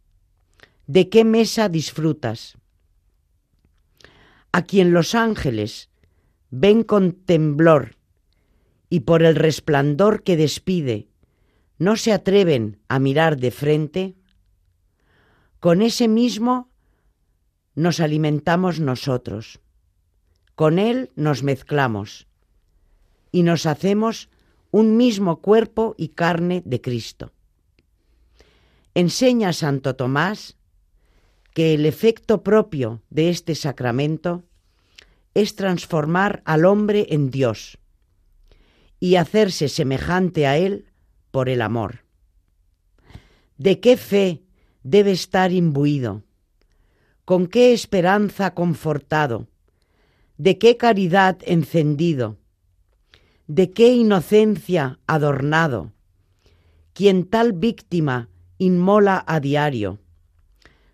[0.88, 2.58] de qué mesa disfrutas,
[4.52, 5.92] a quien los ángeles
[6.50, 7.97] ven con temblor
[8.90, 11.10] y por el resplandor que despide
[11.78, 14.16] no se atreven a mirar de frente,
[15.60, 16.70] con ese mismo
[17.76, 19.60] nos alimentamos nosotros,
[20.56, 22.28] con él nos mezclamos
[23.32, 24.30] y nos hacemos
[24.72, 27.32] un mismo cuerpo y carne de Cristo.
[28.96, 30.58] Enseña Santo Tomás
[31.54, 34.44] que el efecto propio de este sacramento
[35.36, 37.78] es transformar al hombre en Dios
[39.00, 40.86] y hacerse semejante a Él
[41.32, 42.06] por el amor.
[43.58, 44.44] ¿De qué fe
[44.84, 46.24] debe estar imbuido?
[47.26, 49.48] ¿Con qué esperanza confortado?
[50.38, 52.38] ¿De qué caridad encendido?
[53.48, 55.94] ¿De qué inocencia adornado?
[56.94, 60.00] Quien tal víctima inmola a diario,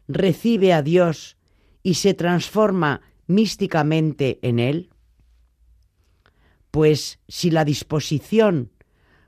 [0.08, 1.38] recibe a Dios
[1.82, 4.93] y se transforma místicamente en Él?
[6.74, 8.72] Pues si la disposición,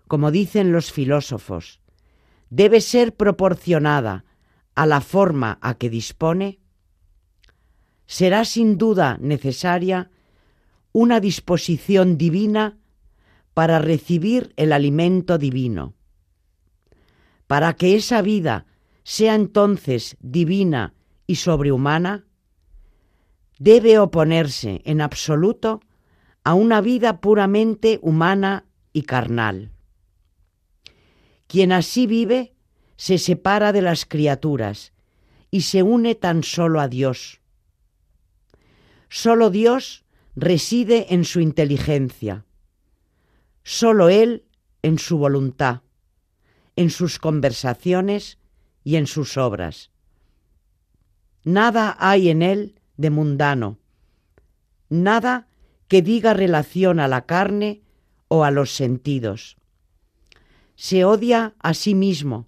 [0.08, 1.80] como dicen los filósofos,
[2.50, 4.26] debe ser proporcionada
[4.74, 6.58] a la forma a que dispone,
[8.08, 10.10] será sin duda necesaria
[10.92, 12.80] una disposición divina
[13.54, 15.94] para recibir el alimento divino.
[17.46, 18.66] Para que esa vida
[19.04, 20.96] sea entonces divina
[21.28, 22.26] y sobrehumana,
[23.60, 25.82] debe oponerse en absoluto
[26.46, 29.72] a una vida puramente humana y carnal.
[31.48, 32.54] Quien así vive
[32.98, 34.94] se separa de las criaturas
[35.50, 37.42] y se une tan solo a Dios.
[39.10, 42.46] Solo Dios reside en su inteligencia,
[43.64, 44.46] solo Él
[44.84, 45.82] en su voluntad,
[46.76, 48.38] en sus conversaciones
[48.84, 49.90] y en sus obras.
[51.44, 53.80] Nada hay en Él de mundano,
[54.90, 55.48] nada
[55.88, 57.82] que diga relación a la carne
[58.28, 59.58] o a los sentidos.
[60.76, 62.48] Se odia a sí mismo,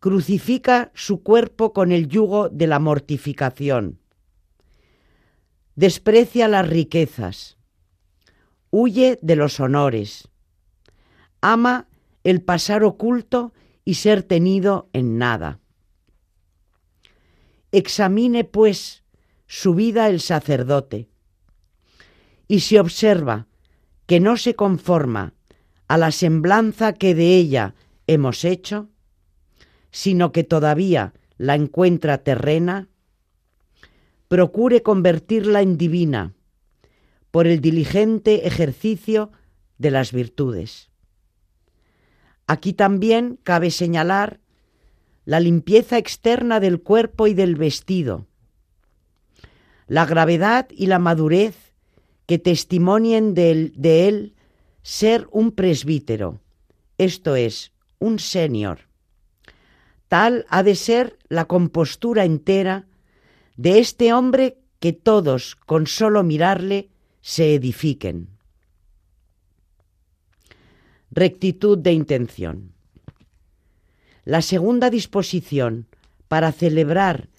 [0.00, 3.98] crucifica su cuerpo con el yugo de la mortificación,
[5.74, 7.58] desprecia las riquezas,
[8.70, 10.28] huye de los honores,
[11.40, 11.88] ama
[12.24, 13.52] el pasar oculto
[13.84, 15.60] y ser tenido en nada.
[17.72, 19.04] Examine, pues,
[19.46, 21.08] su vida el sacerdote,
[22.48, 23.46] y si observa
[24.06, 25.34] que no se conforma
[25.86, 27.74] a la semblanza que de ella
[28.06, 28.88] hemos hecho,
[29.90, 32.88] sino que todavía la encuentra terrena,
[34.28, 36.34] procure convertirla en divina
[37.30, 39.30] por el diligente ejercicio
[39.76, 40.90] de las virtudes.
[42.46, 44.40] Aquí también cabe señalar
[45.26, 48.26] la limpieza externa del cuerpo y del vestido,
[49.86, 51.67] la gravedad y la madurez
[52.28, 54.34] que testimonien de él,
[54.82, 56.42] ser un presbítero,
[56.98, 58.80] esto es, un senior.
[60.08, 62.86] Tal ha de ser la compostura entera
[63.56, 66.90] de este hombre que todos, con solo mirarle,
[67.22, 68.28] se edifiquen.
[71.10, 72.74] Rectitud de intención.
[74.26, 75.86] La segunda disposición
[76.28, 77.30] para celebrar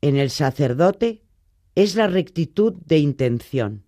[0.00, 1.22] en el sacerdote
[1.74, 3.82] es la rectitud de intención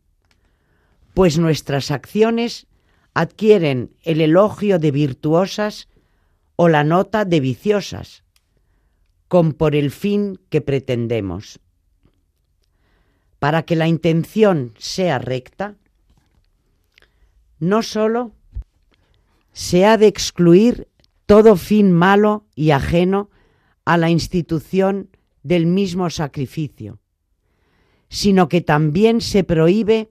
[1.15, 2.67] pues nuestras acciones
[3.15, 5.89] adquieren el elogio de virtuosas
[6.57, 8.25] o la nota de viciosas,
[9.29, 11.61] con por el fin que pretendemos.
[13.39, 15.77] Para que la intención sea recta,
[17.61, 18.33] no sólo
[19.53, 20.89] se ha de excluir
[21.27, 23.31] todo fin malo y ajeno
[23.85, 25.11] a la institución
[25.43, 26.99] del mismo sacrificio,
[28.09, 30.11] sino que también se prohíbe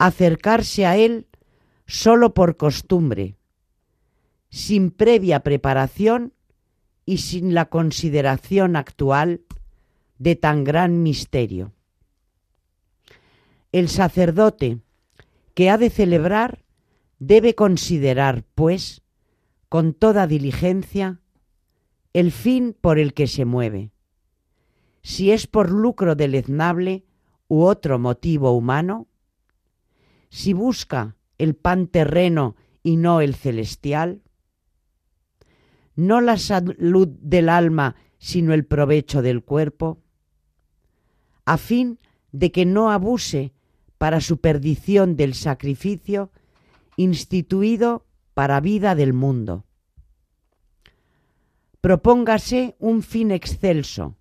[0.00, 1.26] acercarse a Él
[1.86, 3.36] solo por costumbre,
[4.48, 6.32] sin previa preparación
[7.04, 9.42] y sin la consideración actual
[10.18, 11.74] de tan gran misterio.
[13.72, 14.78] El sacerdote
[15.52, 16.64] que ha de celebrar
[17.18, 19.02] debe considerar, pues,
[19.68, 21.20] con toda diligencia,
[22.14, 23.90] el fin por el que se mueve.
[25.02, 27.04] Si es por lucro deleznable
[27.48, 29.09] u otro motivo humano,
[30.30, 34.22] si busca el pan terreno y no el celestial?
[35.94, 40.02] ¿No la salud del alma sino el provecho del cuerpo,
[41.46, 41.98] a fin
[42.32, 43.52] de que no abuse
[43.98, 46.30] para su perdición del sacrificio
[46.96, 49.64] instituido para vida del mundo.
[51.80, 54.16] Propóngase un fin excelso,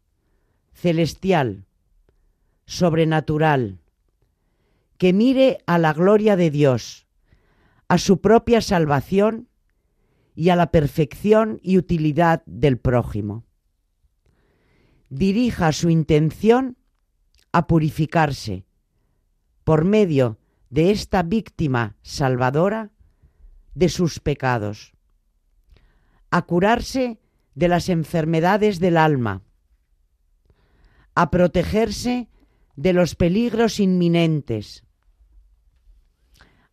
[0.73, 1.65] celestial,
[2.65, 3.79] sobrenatural,
[4.99, 7.07] que mire a la gloria de Dios,
[7.87, 9.47] a su propia salvación
[10.35, 13.45] y a la perfección y utilidad del prójimo.
[15.07, 16.77] Dirija su intención
[17.53, 18.65] a purificarse
[19.63, 20.37] por medio
[20.69, 22.91] de esta víctima salvadora
[23.75, 24.91] de sus pecados,
[26.29, 27.21] a curarse
[27.55, 29.43] de las enfermedades del alma,
[31.15, 32.27] a protegerse
[32.75, 34.83] de los peligros inminentes,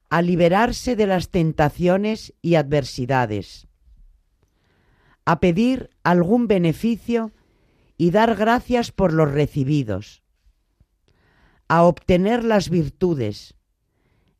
[0.08, 3.66] a liberarse de las tentaciones y adversidades,
[5.24, 7.32] a pedir algún beneficio
[7.96, 10.22] y dar gracias por los recibidos,
[11.68, 13.54] a obtener las virtudes,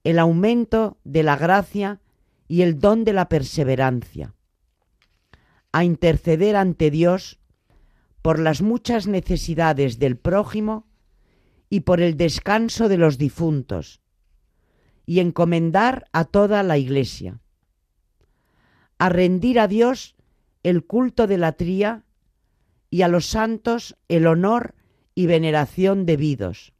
[0.04, 2.00] el aumento de la gracia
[2.46, 4.34] y el don de la perseverancia,
[5.72, 7.40] a interceder ante Dios
[8.22, 10.86] por las muchas necesidades del prójimo
[11.68, 14.00] y por el descanso de los difuntos,
[15.06, 17.40] y encomendar a toda la Iglesia,
[18.98, 20.16] a rendir a Dios
[20.64, 22.04] el culto de la tría
[22.90, 24.74] y a los santos el honor
[25.14, 26.74] y veneración debidos,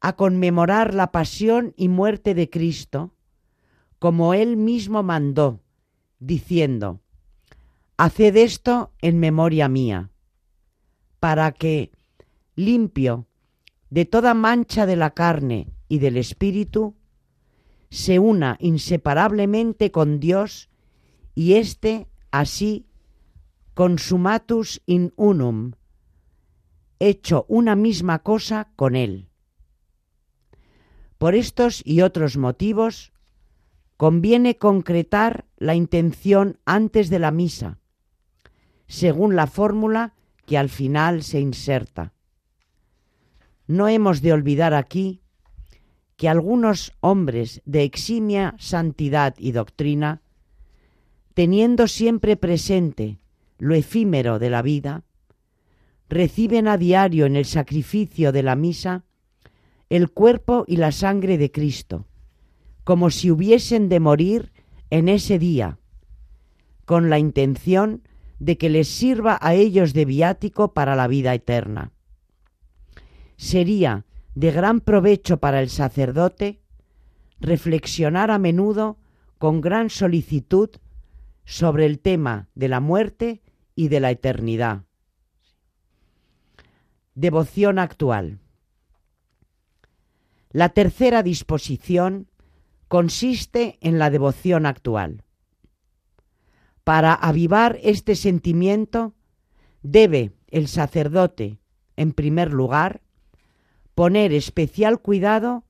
[0.00, 3.14] a conmemorar la pasión y muerte de Cristo,
[3.98, 5.60] como Él mismo mandó,
[6.18, 7.00] diciendo,
[7.96, 10.10] Haced esto en memoria mía,
[11.20, 11.92] para que,
[12.54, 13.26] limpio
[13.90, 16.96] de toda mancha de la carne y del Espíritu,
[17.90, 20.70] se una inseparablemente con Dios
[21.34, 22.86] y éste así
[23.74, 25.72] consumatus in unum,
[26.98, 29.28] hecho una misma cosa con Él.
[31.18, 33.12] Por estos y otros motivos,
[33.98, 37.80] conviene concretar la intención antes de la misa,
[38.86, 40.14] según la fórmula
[40.46, 42.14] que al final se inserta.
[43.66, 45.21] No hemos de olvidar aquí
[46.22, 50.22] que algunos hombres de eximia santidad y doctrina,
[51.34, 53.18] teniendo siempre presente
[53.58, 55.02] lo efímero de la vida,
[56.08, 59.04] reciben a diario en el sacrificio de la misa
[59.90, 62.06] el cuerpo y la sangre de Cristo,
[62.84, 64.52] como si hubiesen de morir
[64.90, 65.80] en ese día,
[66.84, 68.06] con la intención
[68.38, 71.90] de que les sirva a ellos de viático para la vida eterna.
[73.36, 74.04] Sería
[74.34, 76.60] de gran provecho para el sacerdote
[77.40, 78.98] reflexionar a menudo
[79.38, 80.70] con gran solicitud
[81.44, 83.42] sobre el tema de la muerte
[83.74, 84.84] y de la eternidad.
[87.14, 88.38] Devoción actual.
[90.50, 92.28] La tercera disposición
[92.88, 95.24] consiste en la devoción actual.
[96.84, 99.14] Para avivar este sentimiento
[99.82, 101.58] debe el sacerdote,
[101.96, 103.01] en primer lugar,
[103.94, 105.64] poner especial cuidado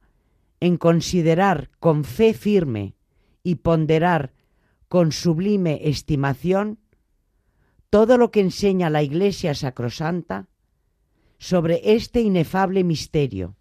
[0.60, 2.94] en considerar con fe firme
[3.42, 4.32] y ponderar
[4.88, 6.78] con sublime estimación
[7.90, 10.48] todo lo que enseña la Iglesia Sacrosanta
[11.38, 13.56] sobre este inefable misterio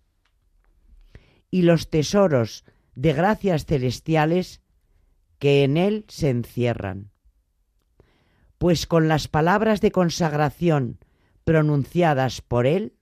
[1.49, 2.63] y los tesoros
[2.95, 4.61] de gracias celestiales
[5.39, 7.11] que en él se encierran.
[8.57, 10.99] Pues con las palabras de consagración
[11.43, 12.93] pronunciadas por él,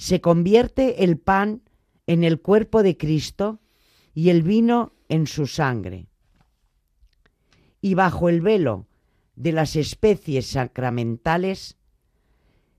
[0.00, 1.60] se convierte el pan
[2.06, 3.60] en el cuerpo de Cristo
[4.14, 6.06] y el vino en su sangre.
[7.82, 8.86] Y bajo el velo
[9.36, 11.76] de las especies sacramentales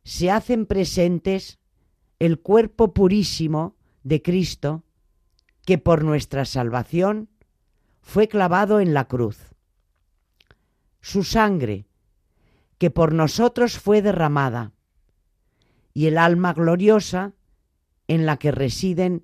[0.04, 1.60] se hacen presentes
[2.18, 4.84] el cuerpo purísimo de Cristo
[5.64, 7.30] que por nuestra salvación
[8.02, 9.38] fue clavado en la cruz.
[11.02, 11.86] Su sangre,
[12.80, 14.74] que por nosotros fue derramada,
[15.94, 17.34] y el alma gloriosa
[18.08, 19.24] en la que residen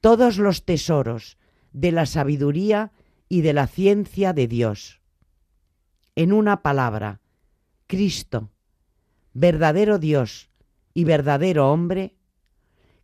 [0.00, 1.38] todos los tesoros
[1.72, 2.92] de la sabiduría
[3.28, 5.00] y de la ciencia de Dios.
[6.14, 7.20] En una palabra,
[7.86, 8.50] Cristo,
[9.32, 10.50] verdadero Dios
[10.94, 12.14] y verdadero hombre,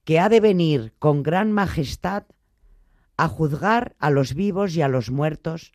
[0.04, 2.24] que ha de venir con gran majestad
[3.16, 5.72] a juzgar a los vivos y a los muertos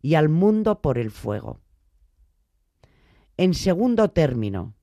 [0.00, 1.60] y al mundo por el fuego.
[3.36, 4.74] En segundo término,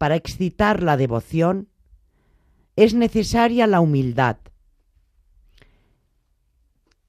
[0.00, 1.68] para excitar la devoción,
[2.74, 4.38] es necesaria la humildad,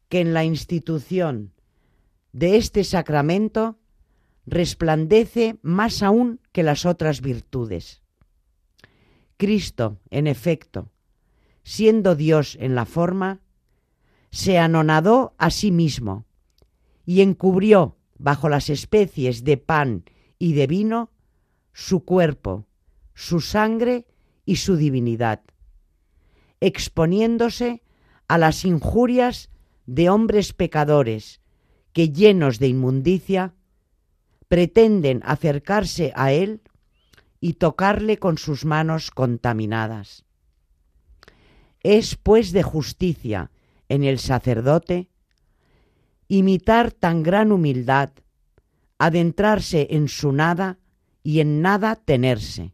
[0.10, 1.54] que en la institución
[2.34, 3.80] de este sacramento
[4.46, 8.02] resplandece más aún que las otras virtudes.
[9.38, 10.92] Cristo, en efecto,
[11.64, 13.40] siendo Dios en la forma,
[14.32, 16.26] se anonadó a sí mismo
[17.06, 20.04] y encubrió bajo las especies de pan
[20.38, 21.10] y de vino
[21.72, 22.68] su cuerpo,
[23.22, 24.08] su sangre
[24.46, 25.42] y su divinidad,
[26.60, 27.84] exponiéndose
[28.28, 29.52] a las injurias
[29.86, 31.40] de hombres pecadores
[31.94, 33.54] que llenos de inmundicia
[34.48, 36.62] pretenden acercarse a él
[37.40, 40.26] y tocarle con sus manos contaminadas.
[41.84, 43.52] Es pues de justicia
[43.88, 45.10] en el sacerdote
[46.28, 48.10] imitar tan gran humildad,
[48.98, 50.80] adentrarse en su nada
[51.22, 52.74] y en nada tenerse.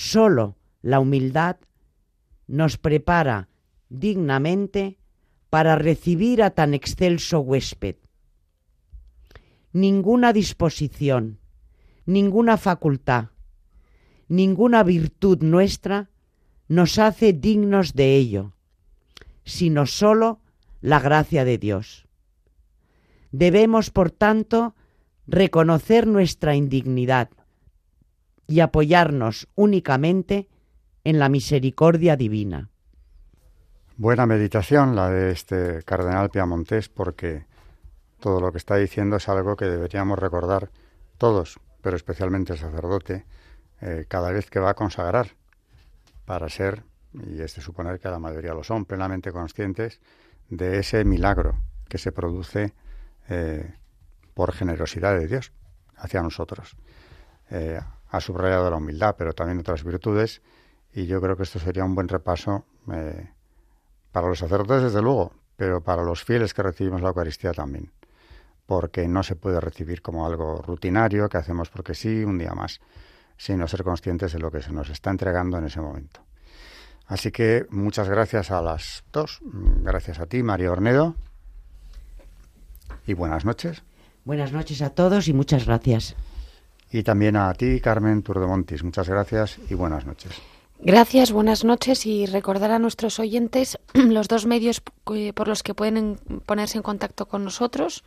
[0.00, 1.56] Solo la humildad
[2.46, 3.50] nos prepara
[3.90, 4.98] dignamente
[5.50, 7.96] para recibir a tan excelso huésped.
[9.74, 11.38] Ninguna disposición,
[12.06, 13.26] ninguna facultad,
[14.26, 16.08] ninguna virtud nuestra
[16.66, 18.54] nos hace dignos de ello,
[19.44, 20.40] sino sólo
[20.80, 22.08] la gracia de Dios.
[23.32, 24.74] Debemos, por tanto,
[25.26, 27.28] reconocer nuestra indignidad
[28.50, 30.48] y apoyarnos únicamente
[31.04, 32.68] en la misericordia divina.
[33.96, 37.46] Buena meditación la de este cardenal Piamontés porque
[38.18, 40.70] todo lo que está diciendo es algo que deberíamos recordar
[41.16, 43.24] todos, pero especialmente el sacerdote,
[43.82, 45.36] eh, cada vez que va a consagrar
[46.24, 46.82] para ser,
[47.12, 50.00] y es de suponer que la mayoría lo son, plenamente conscientes
[50.48, 52.74] de ese milagro que se produce
[53.28, 53.74] eh,
[54.34, 55.52] por generosidad de Dios
[55.96, 56.76] hacia nosotros.
[57.50, 57.80] Eh,
[58.10, 60.42] ha subrayado la humildad, pero también otras virtudes,
[60.92, 62.64] y yo creo que esto sería un buen repaso
[64.12, 67.92] para los sacerdotes, desde luego, pero para los fieles que recibimos la Eucaristía también.
[68.66, 72.80] Porque no se puede recibir como algo rutinario que hacemos porque sí, un día más,
[73.36, 76.20] sino ser conscientes de lo que se nos está entregando en ese momento.
[77.06, 79.40] Así que muchas gracias a las dos.
[79.42, 81.16] Gracias a ti, María Ornedo.
[83.06, 83.82] Y buenas noches.
[84.24, 86.14] Buenas noches a todos y muchas gracias.
[86.92, 88.82] Y también a ti, Carmen Turdemontis.
[88.82, 90.32] Muchas gracias y buenas noches.
[90.82, 94.82] Gracias, buenas noches y recordar a nuestros oyentes los dos medios
[95.14, 98.02] eh, por los que pueden ponerse en contacto con nosotros.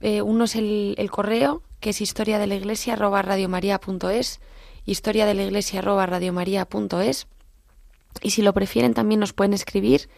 [0.00, 4.40] Eh, uno es el, correo, que es historia de la iglesia radiomaria.es,
[4.84, 7.26] historia de la iglesia radiomaria.es.
[8.22, 10.08] Y si lo prefieren también nos pueden escribir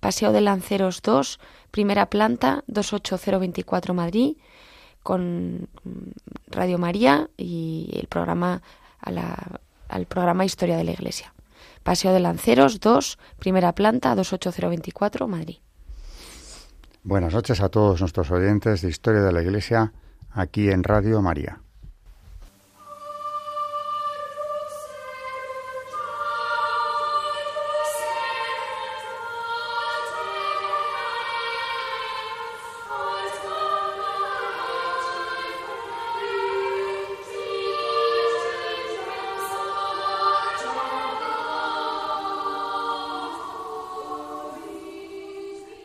[0.00, 1.38] Paseo de Lanceros 2,
[1.70, 4.36] primera planta, 28024 Madrid,
[5.06, 5.68] con
[6.48, 8.60] Radio María y el programa
[8.98, 11.32] a la al programa Historia de la Iglesia.
[11.84, 15.58] Paseo de Lanceros 2, primera planta, 28024, Madrid.
[17.04, 19.92] Buenas noches a todos nuestros oyentes de Historia de la Iglesia
[20.32, 21.60] aquí en Radio María.